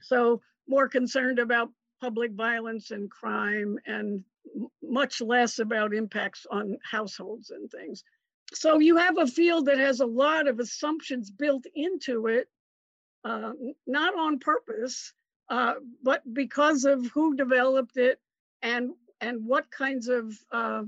So 0.01 0.41
more 0.67 0.87
concerned 0.87 1.39
about 1.39 1.69
public 2.01 2.31
violence 2.31 2.91
and 2.91 3.09
crime 3.09 3.77
and 3.85 4.23
much 4.81 5.21
less 5.21 5.59
about 5.59 5.93
impacts 5.93 6.45
on 6.49 6.77
households 6.83 7.51
and 7.51 7.69
things. 7.69 8.03
So 8.53 8.79
you 8.79 8.97
have 8.97 9.17
a 9.17 9.27
field 9.27 9.67
that 9.67 9.77
has 9.77 10.01
a 10.01 10.05
lot 10.05 10.47
of 10.47 10.59
assumptions 10.59 11.31
built 11.31 11.65
into 11.73 12.27
it, 12.27 12.49
uh, 13.23 13.53
not 13.87 14.17
on 14.17 14.39
purpose, 14.39 15.13
uh, 15.49 15.75
but 16.03 16.21
because 16.33 16.85
of 16.85 17.05
who 17.07 17.35
developed 17.35 17.97
it 17.97 18.19
and 18.61 18.91
and 19.21 19.45
what 19.45 19.69
kinds 19.69 20.07
of 20.07 20.35
uh, 20.51 20.83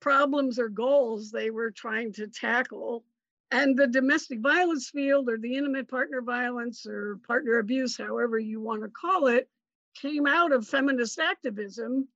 problems 0.00 0.58
or 0.58 0.68
goals 0.68 1.30
they 1.30 1.50
were 1.50 1.70
trying 1.70 2.12
to 2.14 2.26
tackle. 2.26 3.04
And 3.50 3.76
the 3.76 3.86
domestic 3.86 4.40
violence 4.40 4.90
field 4.90 5.28
or 5.28 5.38
the 5.38 5.56
intimate 5.56 5.88
partner 5.88 6.20
violence 6.20 6.86
or 6.86 7.20
partner 7.26 7.58
abuse, 7.58 7.96
however 7.96 8.38
you 8.38 8.60
want 8.60 8.82
to 8.82 8.88
call 8.88 9.28
it, 9.28 9.48
came 9.94 10.26
out 10.26 10.52
of 10.52 10.66
feminist 10.66 11.18
activism 11.18 12.08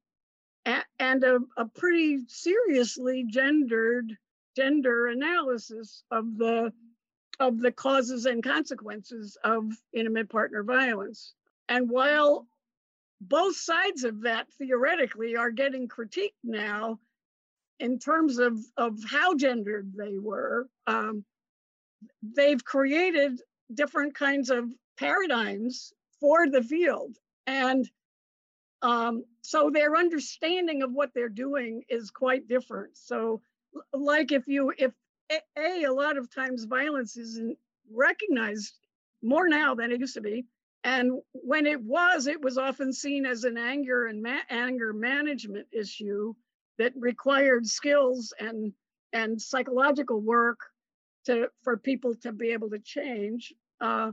and, 0.99 1.25
a, 1.25 1.39
a 1.57 1.65
pretty 1.67 2.21
seriously 2.27 3.25
gendered 3.29 4.17
gender 4.57 5.07
analysis 5.07 6.03
of 6.11 6.37
the 6.37 6.73
of 7.39 7.59
the 7.59 7.73
causes 7.73 8.27
and 8.27 8.45
consequences 8.45 9.39
of 9.45 9.65
intimate 9.95 10.29
partner 10.29 10.63
violence. 10.63 11.33
And 11.71 11.89
while 11.89 12.47
both 13.23 13.57
sides 13.57 14.05
of 14.05 14.23
that 14.23 14.53
theoretically 14.59 15.37
are 15.37 15.51
getting 15.51 15.89
critiqued 15.89 16.35
now 16.45 17.01
in 17.81 17.99
terms 17.99 18.39
of, 18.39 18.59
of 18.77 18.99
how 19.11 19.35
gendered 19.35 19.93
they 19.97 20.19
were, 20.19 20.69
um, 20.87 21.25
they've 22.23 22.65
created 22.65 23.41
different 23.75 24.15
kinds 24.15 24.51
of 24.51 24.71
paradigms 24.99 25.93
for 26.21 26.49
the 26.49 26.63
field. 26.63 27.17
And 27.47 27.89
um, 28.83 29.25
so 29.43 29.71
their 29.71 29.97
understanding 29.97 30.83
of 30.83 30.93
what 30.93 31.11
they're 31.15 31.29
doing 31.29 31.83
is 31.89 32.11
quite 32.11 32.49
different. 32.49 32.97
So, 32.97 33.41
like 33.93 34.33
if 34.33 34.47
you, 34.47 34.73
if 34.77 34.93
a, 35.31 35.85
a 35.85 35.93
lot 35.93 36.17
of 36.17 36.33
times 36.35 36.65
violence 36.65 37.17
isn't 37.17 37.57
recognized 37.93 38.75
more 39.23 39.49
now 39.49 39.75
than 39.75 39.93
it 39.93 40.01
used 40.01 40.15
to 40.15 40.21
be. 40.21 40.45
And 40.83 41.21
when 41.33 41.67
it 41.67 41.81
was, 41.83 42.27
it 42.27 42.41
was 42.41 42.57
often 42.57 42.93
seen 42.93 43.27
as 43.27 43.45
an 43.45 43.59
anger 43.59 44.07
and 44.07 44.23
ma- 44.23 44.47
anger 44.49 44.93
management 44.93 45.67
issue 45.73 46.35
that 46.81 46.95
required 46.97 47.67
skills 47.67 48.33
and 48.41 48.73
and 49.13 49.41
psychological 49.41 50.19
work 50.19 50.59
to 51.27 51.49
for 51.63 51.77
people 51.77 52.15
to 52.15 52.33
be 52.33 52.53
able 52.53 52.71
to 52.71 52.79
change 52.79 53.53
uh, 53.83 54.13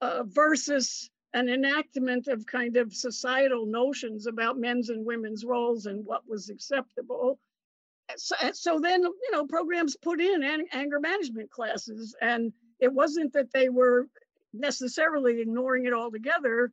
uh, 0.00 0.22
versus 0.24 1.10
an 1.34 1.48
enactment 1.48 2.28
of 2.28 2.46
kind 2.46 2.76
of 2.76 2.94
societal 2.94 3.66
notions 3.66 4.28
about 4.28 4.56
men's 4.56 4.88
and 4.88 5.04
women's 5.04 5.44
roles 5.44 5.86
and 5.86 6.06
what 6.06 6.22
was 6.28 6.48
acceptable. 6.48 7.40
So, 8.16 8.34
so 8.52 8.80
then, 8.80 9.02
you 9.02 9.30
know, 9.32 9.46
programs 9.46 9.96
put 9.96 10.20
in 10.20 10.42
an, 10.44 10.66
anger 10.72 11.00
management 11.00 11.50
classes, 11.50 12.14
and 12.20 12.52
it 12.80 12.92
wasn't 12.92 13.32
that 13.32 13.52
they 13.52 13.68
were 13.68 14.06
necessarily 14.52 15.40
ignoring 15.40 15.86
it 15.86 15.92
altogether, 15.92 16.72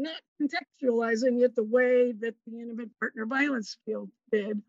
not 0.00 0.20
contextualizing 0.40 1.42
it 1.42 1.54
the 1.54 1.64
way 1.64 2.12
that 2.12 2.34
the 2.46 2.60
intimate 2.60 2.90
partner 2.98 3.26
violence 3.26 3.76
field 3.84 4.10
did. 4.32 4.60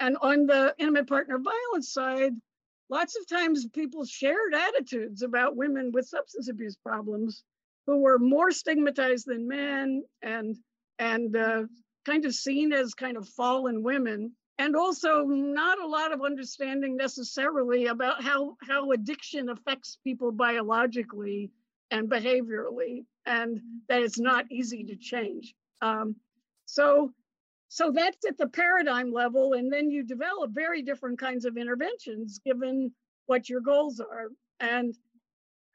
And 0.00 0.16
on 0.20 0.46
the 0.46 0.74
intimate 0.78 1.06
partner 1.06 1.38
violence 1.38 1.92
side, 1.92 2.32
lots 2.90 3.16
of 3.16 3.26
times 3.28 3.66
people 3.68 4.04
shared 4.04 4.54
attitudes 4.54 5.22
about 5.22 5.56
women 5.56 5.92
with 5.92 6.06
substance 6.06 6.48
abuse 6.48 6.76
problems 6.76 7.44
who 7.86 7.98
were 7.98 8.18
more 8.18 8.50
stigmatized 8.50 9.26
than 9.26 9.48
men 9.48 10.04
and 10.22 10.56
and 10.98 11.36
uh, 11.36 11.64
kind 12.04 12.24
of 12.24 12.34
seen 12.34 12.72
as 12.72 12.94
kind 12.94 13.16
of 13.16 13.28
fallen 13.28 13.82
women 13.82 14.32
and 14.58 14.76
also 14.76 15.24
not 15.24 15.80
a 15.80 15.86
lot 15.86 16.12
of 16.12 16.22
understanding 16.22 16.96
necessarily 16.96 17.86
about 17.86 18.22
how 18.22 18.56
how 18.62 18.92
addiction 18.92 19.48
affects 19.48 19.98
people 20.04 20.30
biologically 20.30 21.50
and 21.90 22.10
behaviorally 22.10 23.04
and 23.26 23.60
that 23.88 24.02
it's 24.02 24.18
not 24.18 24.50
easy 24.50 24.84
to 24.84 24.96
change 24.96 25.54
um, 25.80 26.16
so 26.66 27.12
so 27.68 27.90
that's 27.90 28.26
at 28.28 28.36
the 28.36 28.48
paradigm 28.48 29.12
level 29.12 29.54
and 29.54 29.72
then 29.72 29.90
you 29.90 30.02
develop 30.02 30.50
very 30.52 30.82
different 30.82 31.18
kinds 31.18 31.44
of 31.44 31.56
interventions 31.56 32.38
given 32.44 32.92
what 33.26 33.48
your 33.48 33.60
goals 33.60 34.00
are 34.00 34.28
and 34.60 34.94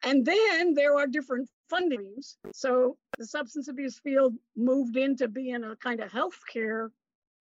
and 0.03 0.25
then 0.25 0.73
there 0.73 0.95
are 0.95 1.07
different 1.07 1.49
fundings. 1.71 2.35
So 2.53 2.97
the 3.17 3.25
substance 3.25 3.67
abuse 3.67 3.99
field 3.99 4.35
moved 4.55 4.97
into 4.97 5.27
being 5.27 5.63
a 5.63 5.75
kind 5.75 5.99
of 5.99 6.11
healthcare 6.11 6.89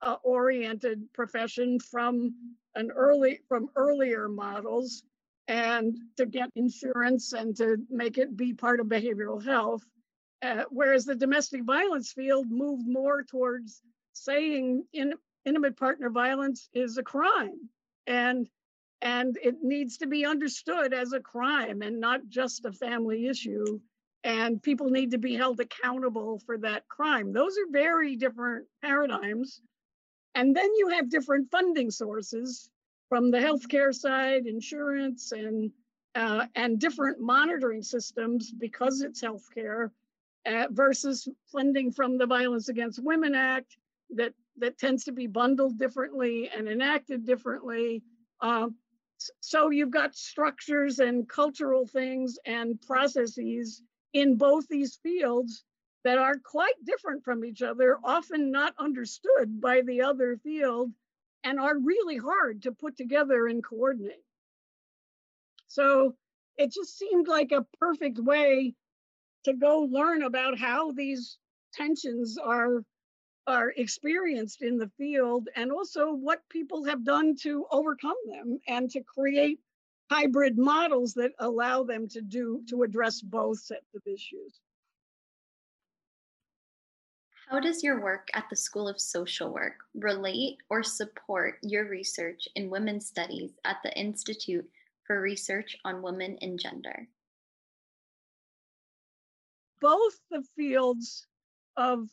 uh, 0.03 0.17
oriented 0.23 1.03
profession 1.15 1.79
from 1.81 2.35
an 2.75 2.91
early 2.91 3.41
from 3.49 3.69
earlier 3.77 4.29
models 4.29 5.03
and 5.49 5.97
to 6.17 6.27
get 6.27 6.51
insurance 6.57 7.33
and 7.33 7.57
to 7.57 7.77
make 7.89 8.19
it 8.19 8.37
be 8.37 8.53
part 8.53 8.81
of 8.81 8.87
behavioral 8.87 9.43
health. 9.43 9.85
Uh, 10.43 10.65
whereas 10.71 11.05
the 11.05 11.15
domestic 11.15 11.65
violence 11.65 12.13
field 12.13 12.51
moved 12.51 12.87
more 12.87 13.23
towards 13.23 13.83
saying 14.13 14.85
in, 14.93 15.15
intimate 15.45 15.77
partner 15.77 16.11
violence 16.11 16.69
is 16.75 16.99
a 16.99 17.03
crime. 17.03 17.69
And 18.07 18.49
and 19.03 19.39
it 19.43 19.57
needs 19.63 19.99
to 19.99 20.07
be 20.07 20.25
understood 20.25 20.95
as 20.95 21.13
a 21.13 21.21
crime 21.21 21.83
and 21.83 22.01
not 22.01 22.21
just 22.29 22.65
a 22.65 22.73
family 22.73 23.27
issue. 23.27 23.79
And 24.25 24.63
people 24.63 24.89
need 24.89 25.11
to 25.13 25.19
be 25.19 25.35
held 25.35 25.61
accountable 25.61 26.41
for 26.45 26.59
that 26.59 26.89
crime. 26.89 27.33
Those 27.33 27.57
are 27.59 27.71
very 27.71 28.17
different 28.17 28.67
paradigms. 28.83 29.61
And 30.35 30.57
then 30.57 30.69
you 30.77 30.89
have 30.89 31.11
different 31.11 31.51
funding 31.51 31.91
sources 31.91 32.71
from 33.09 33.31
the 33.31 33.39
healthcare 33.39 33.95
side 33.95 34.47
insurance 34.47 35.33
and 35.33 35.71
uh, 36.15 36.47
and 36.55 36.81
different 36.81 37.21
monitoring 37.21 37.83
systems 37.83 38.51
because 38.51 39.03
it's 39.03 39.23
healthcare 39.23 39.91
uh, 40.47 40.67
versus 40.71 41.29
funding 41.51 41.91
from 41.91 42.19
the 42.19 42.27
violence 42.27 42.69
against 42.69 43.03
women 43.03 43.35
act 43.35 43.77
that 44.11 44.33
that 44.59 44.79
tends 44.79 45.05
to 45.05 45.13
be 45.13 45.27
bundled 45.27 45.79
differently 45.79 46.49
and 46.57 46.69
enacted 46.69 47.27
differently 47.27 48.03
uh, 48.41 48.69
so 49.41 49.71
you've 49.71 49.91
got 49.91 50.15
structures 50.15 50.99
and 50.99 51.29
cultural 51.29 51.87
things 51.87 52.39
and 52.45 52.81
processes 52.83 53.83
in 54.13 54.37
both 54.37 54.67
these 54.69 54.97
fields 54.97 55.65
that 56.05 56.19
are 56.19 56.37
quite 56.45 56.75
different 56.85 57.25
from 57.25 57.45
each 57.45 57.63
other, 57.63 57.99
often 58.05 58.51
not 58.51 58.75
understood 58.79 59.61
by 59.61 59.81
the 59.83 60.03
other 60.03 60.37
field, 60.37 60.93
and 61.45 61.59
are 61.59 61.79
really 61.79 62.17
hard 62.17 62.63
to 62.63 62.73
put 62.73 62.97
together 62.97 63.47
and 63.47 63.65
coordinate. 63.65 64.25
So 65.69 66.15
it 66.57 66.73
just 66.73 66.97
seemed 66.97 67.29
like 67.29 67.53
a 67.53 67.67
perfect 67.79 68.19
way 68.19 68.75
to 69.47 69.55
go 69.55 69.89
learn 69.91 70.25
about 70.25 70.59
how 70.59 70.91
these 70.91 71.39
tensions 71.73 72.37
are 72.37 72.83
are 73.47 73.73
experienced 73.77 74.61
in 74.61 74.77
the 74.77 74.91
field 74.99 75.49
and 75.55 75.71
also 75.71 76.13
what 76.13 76.41
people 76.49 76.85
have 76.85 77.05
done 77.05 77.37
to 77.37 77.65
overcome 77.71 78.17
them 78.29 78.59
and 78.67 78.91
to 78.91 79.01
create 79.03 79.61
hybrid 80.11 80.59
models 80.59 81.15
that 81.15 81.31
allow 81.39 81.85
them 81.85 82.09
to 82.09 82.21
do 82.21 82.61
to 82.69 82.83
address 82.83 83.21
both 83.21 83.61
sets 83.61 83.95
of 83.95 84.03
issues. 84.05 84.59
How 87.49 87.61
does 87.61 87.85
your 87.85 88.03
work 88.03 88.27
at 88.35 88.51
the 88.51 88.57
School 88.57 88.89
of 88.89 89.01
Social 89.01 89.53
Work 89.53 89.77
relate 89.95 90.57
or 90.69 90.83
support 90.83 91.59
your 91.63 91.89
research 91.89 92.49
in 92.57 92.69
women's 92.69 93.07
studies 93.07 93.53
at 93.65 93.77
the 93.85 93.97
Institute 93.97 94.69
for 95.05 95.21
Research 95.21 95.77
on 95.85 96.03
Women 96.03 96.37
and 96.43 96.59
Gender? 96.59 97.07
Both 99.81 100.19
the 100.31 100.43
fields 100.57 101.27
of 101.77 102.09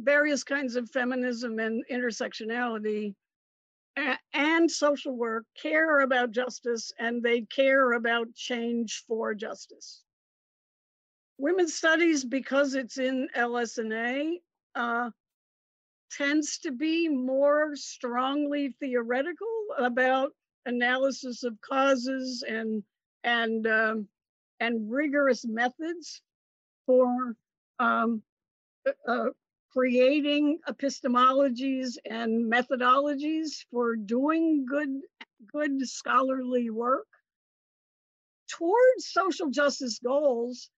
various 0.00 0.44
kinds 0.44 0.76
of 0.76 0.90
feminism 0.90 1.58
and 1.58 1.84
intersectionality 1.90 3.14
and 4.32 4.70
social 4.70 5.16
work 5.16 5.44
care 5.60 6.00
about 6.00 6.30
justice 6.30 6.92
and 6.98 7.22
they 7.22 7.42
care 7.42 7.92
about 7.92 8.34
change 8.34 9.04
for 9.06 9.34
justice. 9.34 10.02
Women's 11.38 11.74
studies, 11.74 12.24
because 12.24 12.74
it's 12.74 12.98
in 12.98 13.28
LS&A, 13.34 14.40
uh, 14.74 15.10
tends 16.10 16.58
to 16.58 16.72
be 16.72 17.08
more 17.08 17.74
strongly 17.74 18.74
theoretical 18.80 19.46
about 19.78 20.32
analysis 20.66 21.42
of 21.42 21.60
causes 21.60 22.44
and 22.46 22.82
and 23.24 23.66
um, 23.66 24.08
and 24.60 24.90
rigorous 24.90 25.44
methods 25.44 26.22
for 26.86 27.34
um, 27.78 28.22
uh, 28.86 28.92
uh, 29.10 29.26
creating 29.72 30.58
epistemologies 30.68 31.98
and 32.08 32.50
methodologies 32.50 33.64
for 33.70 33.96
doing 33.96 34.64
good 34.66 34.88
good 35.52 35.86
scholarly 35.86 36.70
work 36.70 37.06
towards 38.48 39.06
social 39.06 39.50
justice 39.50 39.98
goals 39.98 40.70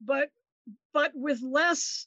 but 0.00 0.28
but 0.92 1.10
with 1.14 1.40
less 1.42 2.06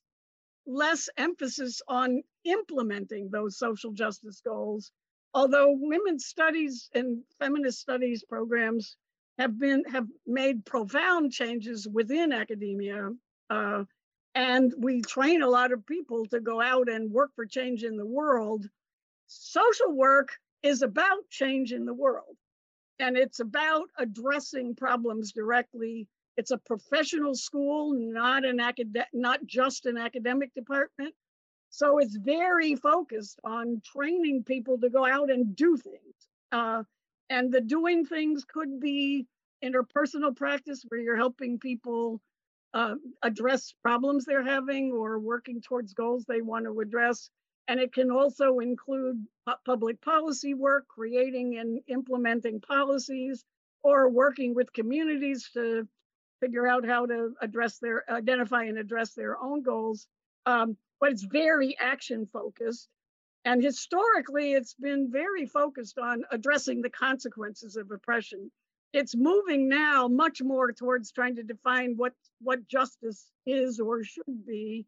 less 0.66 1.10
emphasis 1.18 1.82
on 1.88 2.22
implementing 2.46 3.30
those 3.30 3.58
social 3.58 3.92
justice 3.92 4.42
goals 4.46 4.92
although 5.34 5.76
women's 5.78 6.26
studies 6.26 6.90
and 6.94 7.22
feminist 7.40 7.80
studies 7.80 8.24
programs 8.24 8.96
have 9.38 9.60
been 9.60 9.84
have 9.86 10.08
made 10.26 10.66
profound 10.66 11.32
changes 11.32 11.88
within 11.88 12.32
academia 12.32 13.10
uh, 13.50 13.84
and 14.36 14.74
we 14.78 15.02
train 15.02 15.42
a 15.42 15.50
lot 15.50 15.72
of 15.72 15.86
people 15.86 16.26
to 16.28 16.40
go 16.40 16.62
out 16.62 16.90
and 16.90 17.12
work 17.12 17.32
for 17.36 17.46
change 17.46 17.84
in 17.84 17.98
the 17.98 18.06
world. 18.06 18.70
Social 19.28 19.94
work 19.94 20.30
is 20.64 20.82
about 20.82 21.30
change 21.30 21.74
in 21.74 21.86
the 21.86 21.94
world 21.94 22.38
and 23.00 23.18
it's 23.18 23.40
about 23.40 23.90
addressing 23.98 24.76
problems 24.76 25.32
directly. 25.32 26.08
It's 26.36 26.52
a 26.52 26.58
professional 26.58 27.36
school 27.36 27.94
not 27.94 28.46
an 28.46 28.60
academic 28.60 29.08
not 29.14 29.46
just 29.46 29.86
an 29.86 29.98
academic 29.98 30.54
department. 30.54 31.14
So 31.70 31.98
it's 31.98 32.16
very 32.16 32.76
focused 32.76 33.40
on 33.44 33.82
training 33.84 34.44
people 34.44 34.80
to 34.80 34.90
go 34.90 35.06
out 35.06 35.30
and 35.30 35.56
do 35.56 35.78
things. 35.78 36.16
Uh, 36.52 36.84
and 37.30 37.52
the 37.52 37.62
doing 37.62 38.06
things 38.06 38.46
could 38.46 38.80
be 38.80 39.28
interpersonal 39.64 40.36
practice 40.36 40.86
where 40.88 41.02
you're 41.02 41.18
helping 41.18 41.60
people 41.60 42.22
uh, 42.74 42.96
address 43.24 43.74
problems 43.82 44.26
they're 44.26 44.44
having 44.44 44.92
or 44.92 45.20
working 45.20 45.62
towards 45.62 45.94
goals 45.94 46.26
they 46.26 46.42
want 46.42 46.66
to 46.66 46.80
address. 46.80 47.30
And 47.68 47.80
it 47.80 47.94
can 47.94 48.12
also 48.12 48.60
include 48.60 49.26
public 49.66 50.02
policy 50.02 50.54
work, 50.54 50.88
creating 50.88 51.58
and 51.58 51.82
implementing 51.88 52.62
policies, 52.62 53.44
or 53.84 54.10
working 54.10 54.54
with 54.56 54.72
communities 54.74 55.50
to 55.54 55.88
figure 56.40 56.68
out 56.68 56.86
how 56.86 57.06
to 57.06 57.34
address 57.42 57.80
their, 57.80 58.04
identify 58.10 58.64
and 58.64 58.78
address 58.78 59.14
their 59.14 59.38
own 59.38 59.64
goals. 59.64 60.08
Um, 60.46 60.78
but 61.00 61.12
it's 61.12 61.24
very 61.24 61.78
action 61.80 62.28
focused. 62.32 62.88
And 63.46 63.64
historically, 63.64 64.54
it's 64.54 64.74
been 64.74 65.10
very 65.12 65.46
focused 65.46 65.98
on 65.98 66.24
addressing 66.32 66.82
the 66.82 66.90
consequences 66.90 67.76
of 67.76 67.92
oppression. 67.92 68.52
It's 68.94 69.16
moving 69.16 69.70
now 69.70 70.08
much 70.08 70.42
more 70.42 70.72
towards 70.72 71.12
trying 71.12 71.36
to 71.36 71.44
define 71.44 71.96
what, 71.98 72.14
what 72.42 72.68
justice 72.68 73.32
is 73.46 73.80
or 73.80 74.04
should 74.04 74.46
be. 74.46 74.86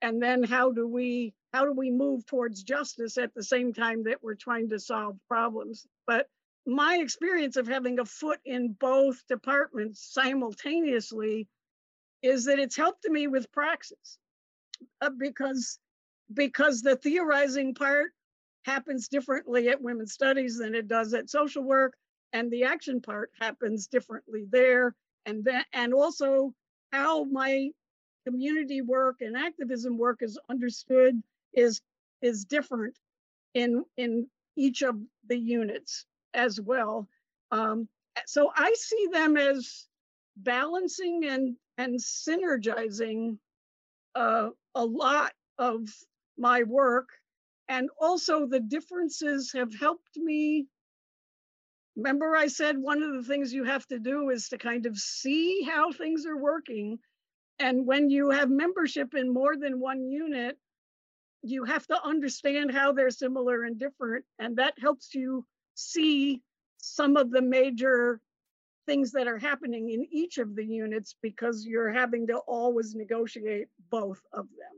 And 0.00 0.22
then 0.22 0.42
how 0.42 0.72
do 0.72 0.86
we 0.86 1.34
how 1.52 1.64
do 1.64 1.72
we 1.72 1.90
move 1.90 2.26
towards 2.26 2.62
justice 2.62 3.16
at 3.16 3.34
the 3.34 3.42
same 3.42 3.72
time 3.72 4.04
that 4.04 4.22
we're 4.22 4.34
trying 4.34 4.68
to 4.70 4.78
solve 4.78 5.16
problems? 5.28 5.86
But 6.06 6.28
my 6.66 6.98
experience 6.98 7.56
of 7.56 7.66
having 7.66 7.98
a 7.98 8.04
foot 8.04 8.38
in 8.44 8.76
both 8.78 9.26
departments 9.28 10.12
simultaneously 10.12 11.48
is 12.22 12.44
that 12.44 12.58
it's 12.58 12.76
helped 12.76 13.08
me 13.08 13.26
with 13.26 13.50
praxis 13.52 14.18
uh, 15.00 15.10
because 15.18 15.78
because 16.34 16.82
the 16.82 16.96
theorizing 16.96 17.74
part 17.74 18.10
happens 18.64 19.08
differently 19.08 19.68
at 19.70 19.80
women's 19.80 20.12
studies 20.12 20.58
than 20.58 20.74
it 20.74 20.86
does 20.88 21.14
at 21.14 21.30
social 21.30 21.62
work 21.62 21.94
and 22.32 22.50
the 22.50 22.64
action 22.64 23.00
part 23.00 23.30
happens 23.38 23.86
differently 23.86 24.44
there 24.50 24.94
and 25.26 25.44
then 25.44 25.62
and 25.72 25.94
also 25.94 26.52
how 26.92 27.24
my 27.24 27.68
community 28.26 28.82
work 28.82 29.16
and 29.20 29.36
activism 29.36 29.96
work 29.96 30.18
is 30.20 30.38
understood 30.48 31.20
is 31.54 31.80
is 32.22 32.44
different 32.44 32.96
in 33.54 33.84
in 33.96 34.26
each 34.56 34.82
of 34.82 34.96
the 35.28 35.38
units 35.38 36.04
as 36.34 36.60
well 36.60 37.08
um, 37.50 37.88
so 38.26 38.50
i 38.54 38.74
see 38.76 39.08
them 39.12 39.36
as 39.36 39.86
balancing 40.36 41.24
and 41.24 41.56
and 41.78 41.98
synergizing 41.98 43.38
uh, 44.14 44.50
a 44.74 44.84
lot 44.84 45.32
of 45.58 45.88
my 46.36 46.62
work. 46.64 47.08
And 47.68 47.88
also, 48.00 48.46
the 48.46 48.60
differences 48.60 49.52
have 49.52 49.74
helped 49.74 50.16
me. 50.16 50.66
Remember, 51.98 52.36
I 52.36 52.46
said 52.46 52.78
one 52.78 53.02
of 53.02 53.12
the 53.12 53.24
things 53.24 53.52
you 53.52 53.64
have 53.64 53.84
to 53.88 53.98
do 53.98 54.30
is 54.30 54.48
to 54.50 54.56
kind 54.56 54.86
of 54.86 54.96
see 54.96 55.62
how 55.64 55.90
things 55.90 56.26
are 56.26 56.36
working. 56.36 57.00
And 57.58 57.84
when 57.88 58.08
you 58.08 58.30
have 58.30 58.50
membership 58.50 59.14
in 59.14 59.34
more 59.34 59.56
than 59.56 59.80
one 59.80 60.08
unit, 60.08 60.56
you 61.42 61.64
have 61.64 61.88
to 61.88 62.00
understand 62.04 62.70
how 62.70 62.92
they're 62.92 63.10
similar 63.10 63.64
and 63.64 63.80
different. 63.80 64.24
And 64.38 64.56
that 64.58 64.74
helps 64.80 65.12
you 65.12 65.44
see 65.74 66.40
some 66.76 67.16
of 67.16 67.32
the 67.32 67.42
major 67.42 68.20
things 68.86 69.10
that 69.12 69.26
are 69.26 69.38
happening 69.38 69.90
in 69.90 70.06
each 70.12 70.38
of 70.38 70.54
the 70.54 70.64
units 70.64 71.16
because 71.20 71.66
you're 71.66 71.92
having 71.92 72.28
to 72.28 72.36
always 72.46 72.94
negotiate 72.94 73.66
both 73.90 74.20
of 74.32 74.44
them. 74.44 74.76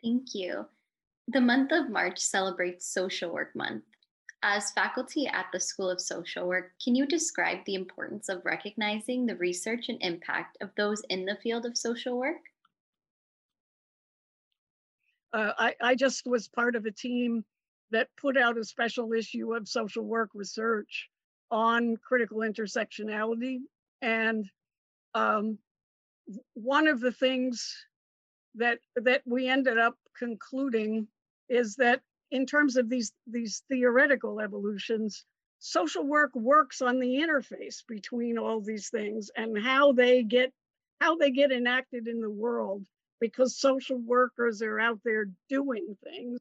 Thank 0.00 0.32
you. 0.34 0.66
The 1.26 1.40
month 1.40 1.72
of 1.72 1.90
March 1.90 2.20
celebrates 2.20 2.86
Social 2.86 3.32
Work 3.32 3.56
Month. 3.56 3.82
As 4.44 4.72
faculty 4.72 5.28
at 5.28 5.46
the 5.52 5.60
School 5.60 5.88
of 5.88 6.00
Social 6.00 6.48
Work, 6.48 6.72
can 6.82 6.96
you 6.96 7.06
describe 7.06 7.58
the 7.64 7.76
importance 7.76 8.28
of 8.28 8.44
recognizing 8.44 9.24
the 9.24 9.36
research 9.36 9.88
and 9.88 10.02
impact 10.02 10.58
of 10.60 10.70
those 10.76 11.00
in 11.10 11.24
the 11.24 11.38
field 11.42 11.64
of 11.64 11.78
social 11.78 12.18
work? 12.18 12.42
Uh, 15.32 15.52
I, 15.56 15.74
I 15.80 15.94
just 15.94 16.26
was 16.26 16.48
part 16.48 16.74
of 16.74 16.86
a 16.86 16.90
team 16.90 17.44
that 17.92 18.08
put 18.20 18.36
out 18.36 18.58
a 18.58 18.64
special 18.64 19.12
issue 19.12 19.54
of 19.54 19.68
social 19.68 20.04
work 20.04 20.30
research 20.34 21.08
on 21.50 21.96
critical 21.96 22.38
intersectionality. 22.38 23.58
And 24.00 24.44
um, 25.14 25.58
one 26.54 26.88
of 26.88 27.00
the 27.00 27.12
things 27.12 27.74
that 28.56 28.78
that 28.96 29.22
we 29.24 29.48
ended 29.48 29.78
up 29.78 29.94
concluding 30.18 31.06
is 31.48 31.76
that 31.76 32.00
in 32.32 32.46
terms 32.46 32.76
of 32.76 32.88
these 32.88 33.12
these 33.26 33.62
theoretical 33.68 34.40
evolutions 34.40 35.24
social 35.60 36.04
work 36.04 36.34
works 36.34 36.82
on 36.82 36.98
the 36.98 37.14
interface 37.16 37.86
between 37.86 38.38
all 38.38 38.60
these 38.60 38.88
things 38.88 39.30
and 39.36 39.56
how 39.62 39.92
they 39.92 40.24
get 40.24 40.52
how 41.00 41.16
they 41.16 41.30
get 41.30 41.52
enacted 41.52 42.08
in 42.08 42.20
the 42.20 42.30
world 42.30 42.84
because 43.20 43.56
social 43.56 43.98
workers 43.98 44.62
are 44.62 44.80
out 44.80 44.98
there 45.04 45.26
doing 45.48 45.96
things 46.02 46.40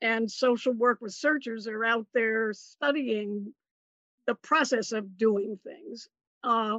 and 0.00 0.30
social 0.30 0.72
work 0.72 0.98
researchers 1.00 1.66
are 1.66 1.84
out 1.84 2.06
there 2.14 2.52
studying 2.52 3.52
the 4.26 4.34
process 4.36 4.92
of 4.92 5.18
doing 5.18 5.58
things 5.64 6.08
uh, 6.44 6.78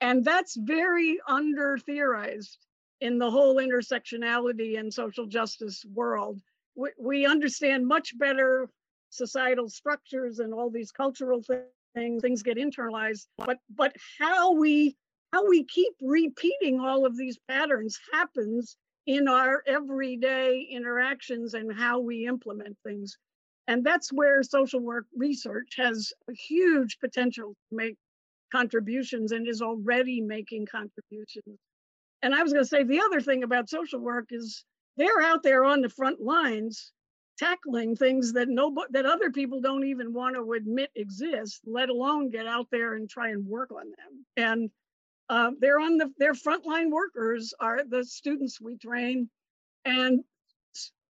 and 0.00 0.24
that's 0.24 0.56
very 0.56 1.18
under 1.26 1.78
theorized 1.78 2.58
in 3.00 3.18
the 3.18 3.30
whole 3.30 3.56
intersectionality 3.56 4.78
and 4.78 4.92
social 4.92 5.26
justice 5.26 5.84
world. 5.92 6.40
We, 6.78 6.90
we 6.98 7.26
understand 7.26 7.88
much 7.88 8.18
better 8.18 8.68
societal 9.10 9.68
structures 9.68 10.38
and 10.38 10.54
all 10.54 10.70
these 10.70 10.92
cultural 10.92 11.42
things, 11.94 12.22
things 12.22 12.42
get 12.44 12.58
internalized, 12.58 13.26
but 13.38 13.58
but 13.74 13.94
how 14.20 14.52
we 14.54 14.96
how 15.32 15.48
we 15.48 15.64
keep 15.64 15.94
repeating 16.02 16.80
all 16.80 17.06
of 17.06 17.16
these 17.18 17.38
patterns 17.50 17.98
happens 18.12 18.76
in 19.06 19.28
our 19.28 19.62
everyday 19.66 20.68
interactions 20.70 21.54
and 21.54 21.72
how 21.72 22.00
we 22.00 22.26
implement 22.26 22.76
things. 22.86 23.18
And 23.66 23.84
that's 23.84 24.12
where 24.12 24.42
social 24.44 24.80
work 24.80 25.06
research 25.16 25.74
has 25.78 26.12
a 26.30 26.34
huge 26.34 26.98
potential 27.00 27.54
to 27.70 27.76
make 27.76 27.96
contributions 28.52 29.32
and 29.32 29.48
is 29.48 29.62
already 29.62 30.20
making 30.22 30.66
contributions 30.66 31.58
and 32.22 32.34
I 32.34 32.42
was 32.42 32.52
going 32.52 32.64
to 32.64 32.68
say 32.68 32.82
the 32.84 33.00
other 33.00 33.20
thing 33.20 33.42
about 33.44 33.68
social 33.68 34.00
work 34.00 34.28
is 34.30 34.64
they're 34.98 35.22
out 35.22 35.42
there 35.42 35.64
on 35.64 35.80
the 35.80 35.88
front 35.88 36.20
lines 36.20 36.92
tackling 37.38 37.94
things 37.94 38.32
that 38.32 38.48
nobody 38.48 38.88
that 38.90 39.06
other 39.06 39.30
people 39.30 39.60
don't 39.60 39.86
even 39.86 40.12
want 40.12 40.34
to 40.34 40.52
admit 40.52 40.90
exist, 40.96 41.60
let 41.64 41.88
alone 41.88 42.30
get 42.30 42.46
out 42.46 42.66
there 42.70 42.94
and 42.94 43.08
try 43.08 43.28
and 43.30 43.46
work 43.46 43.70
on 43.70 43.86
them. 43.86 44.26
And 44.36 44.70
uh, 45.30 45.52
they're 45.60 45.78
on 45.78 45.96
the 45.96 46.12
their 46.18 46.34
frontline 46.34 46.90
workers 46.90 47.54
are 47.60 47.80
the 47.88 48.04
students 48.04 48.60
we 48.60 48.76
train, 48.76 49.30
and 49.84 50.24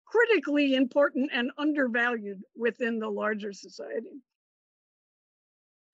critically 0.05 0.75
important 0.75 1.31
and 1.33 1.51
undervalued 1.57 2.41
within 2.55 2.99
the 2.99 3.09
larger 3.09 3.53
society. 3.53 4.21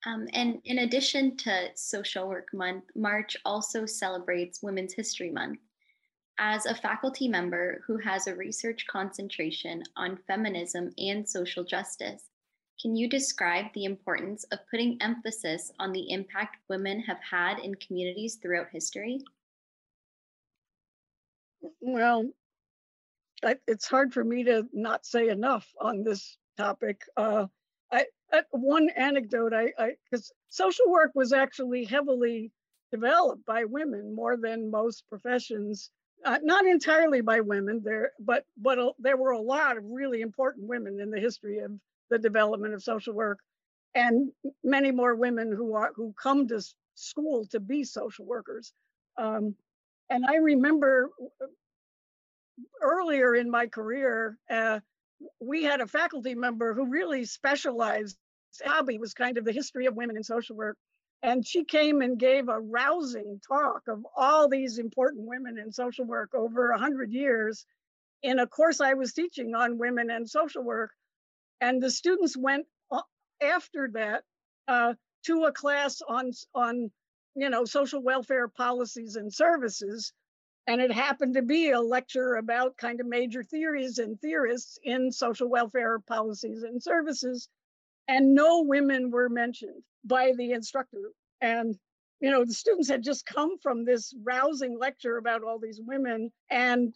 Um, 0.06 0.28
and 0.34 0.60
in 0.64 0.80
addition 0.80 1.36
to 1.38 1.68
Social 1.74 2.28
Work 2.28 2.48
Month, 2.52 2.84
March 2.94 3.36
also 3.44 3.86
celebrates 3.86 4.62
Women's 4.62 4.92
History 4.92 5.30
Month. 5.30 5.58
As 6.38 6.66
a 6.66 6.74
faculty 6.74 7.28
member 7.28 7.82
who 7.86 7.98
has 7.98 8.26
a 8.26 8.34
research 8.34 8.86
concentration 8.88 9.84
on 9.96 10.18
feminism 10.26 10.92
and 10.98 11.28
social 11.28 11.64
justice, 11.64 12.30
Can 12.80 12.96
you 12.96 13.08
describe 13.08 13.66
the 13.72 13.84
importance 13.84 14.44
of 14.44 14.58
putting 14.70 15.00
emphasis 15.00 15.70
on 15.78 15.92
the 15.92 16.10
impact 16.10 16.58
women 16.68 17.00
have 17.00 17.20
had 17.20 17.58
in 17.60 17.74
communities 17.76 18.36
throughout 18.36 18.68
history? 18.70 19.20
Well, 21.80 22.30
it's 23.66 23.88
hard 23.88 24.12
for 24.12 24.24
me 24.24 24.44
to 24.44 24.66
not 24.72 25.06
say 25.06 25.28
enough 25.28 25.72
on 25.80 26.02
this 26.02 26.36
topic. 26.56 27.02
Uh, 27.16 27.46
I, 27.92 28.06
one 28.50 28.90
anecdote, 28.90 29.52
I 29.52 29.96
because 30.10 30.32
social 30.48 30.90
work 30.90 31.12
was 31.14 31.32
actually 31.32 31.84
heavily 31.84 32.50
developed 32.90 33.44
by 33.46 33.64
women 33.64 34.14
more 34.14 34.36
than 34.36 34.70
most 34.70 35.04
professions. 35.08 35.90
Uh, 36.24 36.38
not 36.42 36.66
entirely 36.66 37.20
by 37.22 37.40
women 37.40 37.82
there, 37.84 38.12
but 38.20 38.44
but 38.58 38.78
uh, 38.78 38.92
there 38.98 39.16
were 39.16 39.32
a 39.32 39.40
lot 39.40 39.76
of 39.78 39.84
really 39.86 40.22
important 40.22 40.68
women 40.68 41.00
in 41.00 41.10
the 41.10 41.20
history 41.20 41.58
of 41.60 41.72
the 42.10 42.18
development 42.18 42.74
of 42.74 42.82
social 42.82 43.14
work, 43.14 43.40
and 43.94 44.30
many 44.64 44.90
more 44.92 45.14
women 45.16 45.52
who 45.52 45.74
are 45.74 45.92
who 45.96 46.14
come 46.22 46.48
to 46.48 46.62
school 46.94 47.46
to 47.50 47.60
be 47.60 47.84
social 47.84 48.26
workers. 48.26 48.72
Um, 49.18 49.56
and 50.10 50.26
I 50.26 50.36
remember 50.36 51.10
uh, 51.42 51.46
earlier 52.82 53.34
in 53.34 53.50
my 53.50 53.66
career, 53.66 54.38
uh, 54.50 54.80
we 55.40 55.64
had 55.64 55.80
a 55.80 55.86
faculty 55.86 56.34
member 56.34 56.74
who 56.74 56.86
really 56.86 57.24
specialized. 57.24 58.16
Hobby 58.64 58.98
was 58.98 59.14
kind 59.14 59.38
of 59.38 59.44
the 59.44 59.52
history 59.52 59.86
of 59.86 59.96
women 59.96 60.16
in 60.16 60.24
social 60.24 60.56
work. 60.56 60.78
And 61.24 61.46
she 61.46 61.64
came 61.64 62.02
and 62.02 62.18
gave 62.20 62.48
a 62.48 62.60
rousing 62.60 63.40
talk 63.48 63.82
of 63.88 64.06
all 64.16 64.48
these 64.48 64.78
important 64.78 65.26
women 65.28 65.58
in 65.58 65.72
social 65.72 66.06
work 66.06 66.34
over 66.34 66.70
100 66.72 67.12
years 67.12 67.66
in 68.22 68.40
a 68.40 68.48
course 68.48 68.80
I 68.80 68.94
was 68.94 69.14
teaching 69.14 69.54
on 69.56 69.78
women 69.78 70.10
and 70.10 70.30
social 70.30 70.64
work. 70.64 70.92
And 71.62 71.82
the 71.82 71.90
students 71.90 72.36
went 72.36 72.66
after 73.42 73.90
that 73.94 74.24
uh, 74.68 74.94
to 75.26 75.44
a 75.44 75.52
class 75.52 76.02
on, 76.08 76.32
on 76.54 76.92
you 77.36 77.50
know, 77.50 77.66
social 77.66 78.02
welfare 78.02 78.48
policies 78.48 79.16
and 79.16 79.32
services 79.34 80.12
and 80.66 80.80
it 80.80 80.92
happened 80.92 81.34
to 81.34 81.42
be 81.42 81.70
a 81.70 81.80
lecture 81.80 82.36
about 82.36 82.76
kind 82.78 83.00
of 83.00 83.06
major 83.06 83.42
theories 83.42 83.98
and 83.98 84.20
theorists 84.20 84.78
in 84.82 85.12
social 85.12 85.48
welfare 85.48 85.98
policies 86.00 86.62
and 86.62 86.82
services. 86.82 87.48
And 88.08 88.34
no 88.34 88.62
women 88.62 89.10
were 89.10 89.28
mentioned 89.28 89.82
by 90.04 90.32
the 90.36 90.52
instructor. 90.52 91.10
And, 91.40 91.74
you 92.20 92.30
know, 92.30 92.44
the 92.44 92.52
students 92.52 92.88
had 92.88 93.02
just 93.02 93.26
come 93.26 93.58
from 93.58 93.84
this 93.84 94.14
rousing 94.22 94.78
lecture 94.78 95.16
about 95.16 95.42
all 95.42 95.58
these 95.58 95.80
women 95.82 96.30
and 96.50 96.94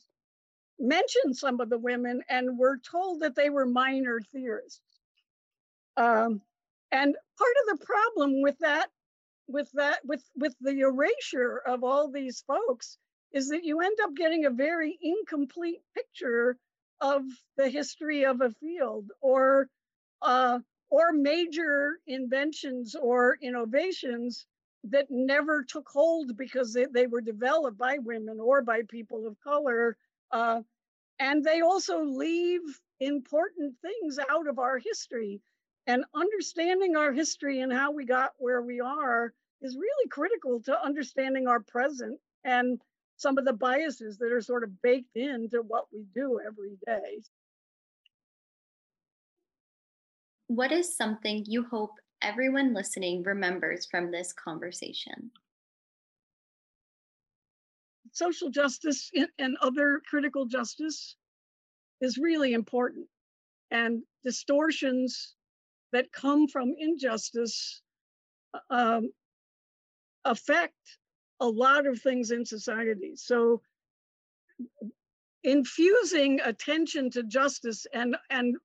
mentioned 0.78 1.36
some 1.36 1.60
of 1.60 1.70
the 1.70 1.78
women 1.78 2.22
and 2.28 2.58
were 2.58 2.78
told 2.78 3.20
that 3.20 3.34
they 3.34 3.50
were 3.50 3.66
minor 3.66 4.20
theorists. 4.32 4.80
Um, 5.96 6.40
and 6.92 7.16
part 7.38 7.54
of 7.62 7.78
the 7.78 7.84
problem 7.84 8.42
with 8.42 8.56
that, 8.60 8.88
with 9.48 9.70
that, 9.74 10.00
with 10.04 10.22
with 10.36 10.54
the 10.60 10.78
erasure 10.80 11.58
of 11.66 11.82
all 11.82 12.10
these 12.10 12.44
folks 12.46 12.98
is 13.32 13.48
that 13.48 13.64
you 13.64 13.80
end 13.80 13.96
up 14.02 14.14
getting 14.14 14.44
a 14.44 14.50
very 14.50 14.98
incomplete 15.02 15.80
picture 15.94 16.56
of 17.00 17.22
the 17.56 17.68
history 17.68 18.24
of 18.24 18.40
a 18.40 18.50
field 18.50 19.10
or 19.20 19.68
uh, 20.22 20.58
or 20.90 21.12
major 21.12 21.98
inventions 22.06 22.94
or 22.94 23.38
innovations 23.42 24.46
that 24.84 25.06
never 25.10 25.64
took 25.64 25.88
hold 25.88 26.36
because 26.36 26.72
they, 26.72 26.86
they 26.92 27.06
were 27.06 27.20
developed 27.20 27.76
by 27.78 27.98
women 27.98 28.38
or 28.40 28.62
by 28.62 28.82
people 28.88 29.26
of 29.26 29.38
color. 29.40 29.96
Uh, 30.30 30.60
and 31.18 31.44
they 31.44 31.60
also 31.60 32.04
leave 32.04 32.60
important 33.00 33.74
things 33.82 34.18
out 34.30 34.46
of 34.46 34.58
our 34.58 34.78
history. 34.78 35.40
And 35.86 36.04
understanding 36.14 36.96
our 36.96 37.12
history 37.12 37.60
and 37.60 37.72
how 37.72 37.92
we 37.92 38.04
got 38.04 38.32
where 38.38 38.62
we 38.62 38.80
are 38.80 39.32
is 39.62 39.76
really 39.76 40.08
critical 40.10 40.60
to 40.62 40.84
understanding 40.84 41.48
our 41.48 41.60
present 41.60 42.20
and 42.44 42.80
some 43.16 43.36
of 43.36 43.44
the 43.44 43.52
biases 43.52 44.18
that 44.18 44.32
are 44.32 44.40
sort 44.40 44.62
of 44.64 44.80
baked 44.82 45.16
into 45.16 45.62
what 45.62 45.86
we 45.92 46.04
do 46.14 46.40
every 46.46 46.76
day. 46.86 47.20
What 50.48 50.72
is 50.72 50.96
something 50.96 51.44
you 51.46 51.64
hope 51.64 51.92
everyone 52.22 52.74
listening 52.74 53.22
remembers 53.22 53.86
from 53.86 54.10
this 54.10 54.32
conversation? 54.32 55.30
Social 58.12 58.48
justice 58.48 59.10
and 59.38 59.56
other 59.60 60.00
critical 60.08 60.46
justice 60.46 61.16
is 62.00 62.16
really 62.16 62.54
important. 62.54 63.06
And 63.70 64.02
distortions 64.24 65.34
that 65.92 66.12
come 66.12 66.48
from 66.48 66.74
injustice 66.78 67.82
uh, 68.54 68.58
um, 68.70 69.10
affect 70.24 70.98
a 71.40 71.46
lot 71.46 71.86
of 71.86 72.00
things 72.00 72.30
in 72.30 72.46
society. 72.46 73.12
So 73.16 73.60
infusing 75.44 76.40
attention 76.40 77.10
to 77.10 77.22
justice 77.22 77.86
and, 77.92 78.16
and 78.30 78.56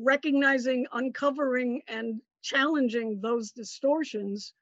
recognizing, 0.00 0.86
uncovering, 0.92 1.82
and 1.88 2.20
challenging 2.42 3.20
those 3.20 3.52
distortions 3.52 4.54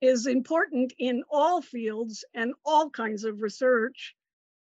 is 0.00 0.26
important 0.26 0.92
in 0.98 1.22
all 1.30 1.62
fields 1.62 2.24
and 2.34 2.54
all 2.64 2.90
kinds 2.90 3.24
of 3.24 3.40
research 3.40 4.14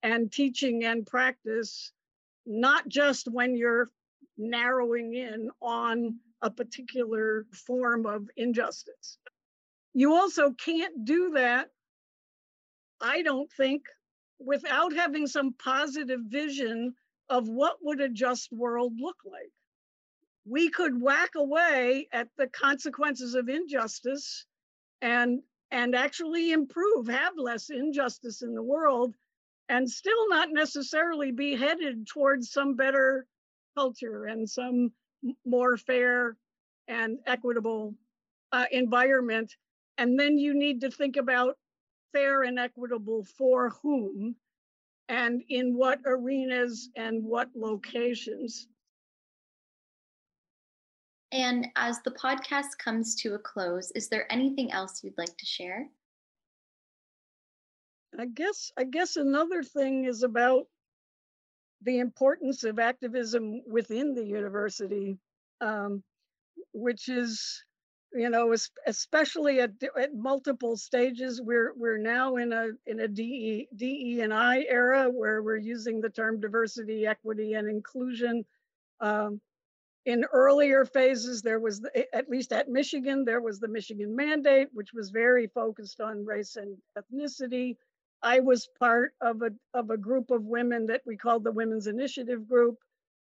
and 0.04 0.32
teaching 0.32 0.84
and 0.86 1.06
practice, 1.06 1.92
not 2.46 2.88
just 2.88 3.28
when 3.32 3.56
you're 3.56 3.90
narrowing 4.38 5.14
in 5.16 5.50
on 5.62 6.20
a 6.42 6.52
particular 6.52 7.46
form 7.52 8.06
of 8.06 8.30
injustice. 8.38 9.18
You 9.94 10.14
also 10.14 10.52
can't 10.52 11.06
do 11.06 11.32
that 11.36 11.70
I 13.02 13.22
don't 13.22 13.52
think, 13.54 13.84
without 14.40 14.94
having 14.94 15.28
some 15.28 15.54
positive 15.54 16.22
vision 16.28 16.96
of 17.30 17.48
what 17.48 17.78
would 17.82 18.02
a 18.02 18.10
just 18.10 18.52
world 18.52 18.94
look 19.00 19.18
like. 19.26 19.52
We 20.48 20.70
could 20.70 21.02
whack 21.02 21.32
away 21.36 22.08
at 22.12 22.30
the 22.38 22.48
consequences 22.48 23.36
of 23.36 23.50
injustice 23.50 24.46
and 25.02 25.42
and 25.72 25.94
actually 25.96 26.52
improve, 26.52 27.08
have 27.08 27.34
less 27.38 27.70
injustice 27.70 28.42
in 28.42 28.56
the 28.56 28.64
world, 28.64 29.16
and 29.68 29.90
still 29.90 30.30
not 30.30 30.50
necessarily 30.52 31.32
be 31.32 31.56
headed 31.56 32.08
towards 32.08 32.52
some 32.52 32.76
better 32.76 33.28
culture 33.76 34.26
and 34.26 34.50
some 34.50 34.94
more 35.46 35.76
fair 35.76 36.38
and 36.88 37.20
equitable 37.26 37.94
uh, 38.54 38.66
environment. 38.72 39.54
And 39.98 40.18
then 40.18 40.38
you 40.38 40.54
need 40.54 40.82
to 40.82 40.92
think 40.92 41.18
about 41.18 41.58
fair 42.14 42.44
and 42.44 42.58
equitable 42.58 43.26
for 43.38 43.72
whom 43.82 44.36
and 45.10 45.44
in 45.50 45.76
what 45.76 46.00
arenas 46.06 46.90
and 46.96 47.24
what 47.24 47.50
locations. 47.56 48.68
And 51.32 51.68
as 51.76 52.02
the 52.04 52.12
podcast 52.12 52.78
comes 52.78 53.16
to 53.16 53.34
a 53.34 53.40
close, 53.40 53.92
is 53.92 54.08
there 54.08 54.32
anything 54.32 54.72
else 54.72 55.04
you'd 55.04 55.18
like 55.18 55.36
to 55.38 55.46
share? 55.46 55.88
I 58.18 58.26
guess 58.26 58.72
I 58.78 58.86
guess 58.86 59.16
another 59.16 59.62
thing 59.62 60.06
is 60.06 60.24
about 60.24 60.68
the 61.82 62.00
importance 62.00 62.64
of 62.64 62.80
activism 62.80 63.62
within 63.68 64.14
the 64.14 64.26
university, 64.26 65.18
um, 65.62 66.04
which 66.74 67.10
is 67.10 67.64
you 68.14 68.30
know, 68.30 68.56
especially 68.86 69.60
at, 69.60 69.72
at 70.00 70.16
multiple 70.16 70.78
stages. 70.78 71.42
We're 71.42 71.74
we're 71.76 71.98
now 71.98 72.38
in 72.38 72.54
a 72.54 72.70
in 72.86 73.02
a 73.02 73.08
DE, 73.08 73.68
DE 73.76 74.22
and 74.22 74.34
I 74.34 74.66
era 74.70 75.10
where 75.10 75.44
we're 75.44 75.58
using 75.58 76.00
the 76.00 76.10
term 76.10 76.40
diversity, 76.40 77.06
equity, 77.06 77.54
and 77.54 77.70
inclusion. 77.70 78.46
Um, 79.02 79.42
in 80.08 80.24
earlier 80.32 80.86
phases, 80.86 81.42
there 81.42 81.60
was 81.60 81.82
the, 81.82 82.16
at 82.16 82.30
least 82.30 82.54
at 82.54 82.70
Michigan, 82.70 83.26
there 83.26 83.42
was 83.42 83.60
the 83.60 83.68
Michigan 83.68 84.16
Mandate, 84.16 84.70
which 84.72 84.94
was 84.94 85.10
very 85.10 85.48
focused 85.48 86.00
on 86.00 86.26
race 86.26 86.56
and 86.56 86.78
ethnicity. 86.98 87.76
I 88.24 88.40
was 88.40 88.70
part 88.80 89.12
of 89.20 89.42
a 89.42 89.52
of 89.74 89.90
a 89.90 89.98
group 89.98 90.32
of 90.32 90.46
women 90.46 90.88
that 90.88 91.02
we 91.06 91.18
called 91.18 91.44
the 91.44 91.52
Women's 91.52 91.88
Initiative 91.88 92.48
Group 92.48 92.78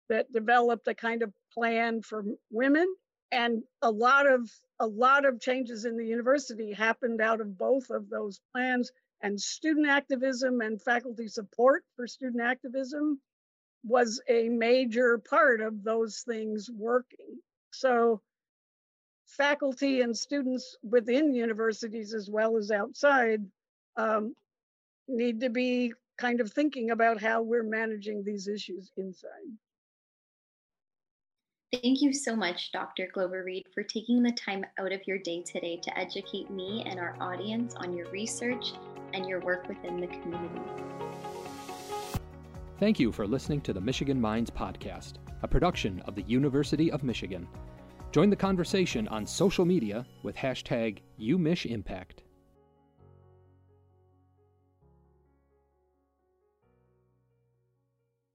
that 0.08 0.32
developed 0.32 0.88
a 0.88 0.94
kind 0.94 1.22
of 1.22 1.32
plan 1.54 2.02
for 2.02 2.24
women 2.50 2.92
and 3.30 3.62
a 3.82 3.90
lot 3.90 4.26
of 4.26 4.50
a 4.80 4.86
lot 4.86 5.24
of 5.24 5.40
changes 5.40 5.84
in 5.84 5.96
the 5.96 6.04
university 6.04 6.72
happened 6.72 7.20
out 7.20 7.40
of 7.40 7.56
both 7.56 7.90
of 7.90 8.10
those 8.10 8.40
plans 8.52 8.90
and 9.22 9.40
student 9.40 9.86
activism 9.86 10.60
and 10.60 10.82
faculty 10.82 11.28
support 11.28 11.84
for 11.94 12.08
student 12.08 12.42
activism 12.42 13.20
was 13.84 14.20
a 14.28 14.48
major 14.48 15.18
part 15.18 15.60
of 15.60 15.82
those 15.82 16.22
things 16.26 16.70
working 16.70 17.38
so 17.72 18.20
faculty 19.26 20.02
and 20.02 20.16
students 20.16 20.76
within 20.82 21.34
universities 21.34 22.14
as 22.14 22.28
well 22.30 22.56
as 22.56 22.70
outside 22.70 23.40
um, 23.96 24.34
need 25.08 25.40
to 25.40 25.50
be 25.50 25.92
kind 26.18 26.40
of 26.40 26.52
thinking 26.52 26.90
about 26.90 27.20
how 27.20 27.42
we're 27.42 27.62
managing 27.62 28.22
these 28.22 28.46
issues 28.46 28.90
inside 28.96 29.50
Thank 31.72 32.02
you 32.02 32.12
so 32.12 32.36
much, 32.36 32.70
Dr. 32.70 33.08
Glover 33.14 33.44
Reed, 33.44 33.64
for 33.72 33.82
taking 33.82 34.22
the 34.22 34.32
time 34.32 34.62
out 34.78 34.92
of 34.92 35.00
your 35.06 35.16
day 35.16 35.42
today 35.42 35.80
to 35.82 35.98
educate 35.98 36.50
me 36.50 36.84
and 36.84 37.00
our 37.00 37.16
audience 37.18 37.74
on 37.76 37.94
your 37.94 38.10
research 38.10 38.74
and 39.14 39.26
your 39.26 39.40
work 39.40 39.66
within 39.68 39.98
the 39.98 40.06
community. 40.06 41.11
Thank 42.82 42.98
you 42.98 43.12
for 43.12 43.28
listening 43.28 43.60
to 43.60 43.72
the 43.72 43.80
Michigan 43.80 44.20
Minds 44.20 44.50
Podcast, 44.50 45.18
a 45.44 45.46
production 45.46 46.00
of 46.00 46.16
the 46.16 46.22
University 46.22 46.90
of 46.90 47.04
Michigan. 47.04 47.46
Join 48.10 48.28
the 48.28 48.34
conversation 48.34 49.06
on 49.06 49.24
social 49.24 49.64
media 49.64 50.04
with 50.24 50.34
hashtag 50.34 50.98
UMichImpact. 51.20 52.21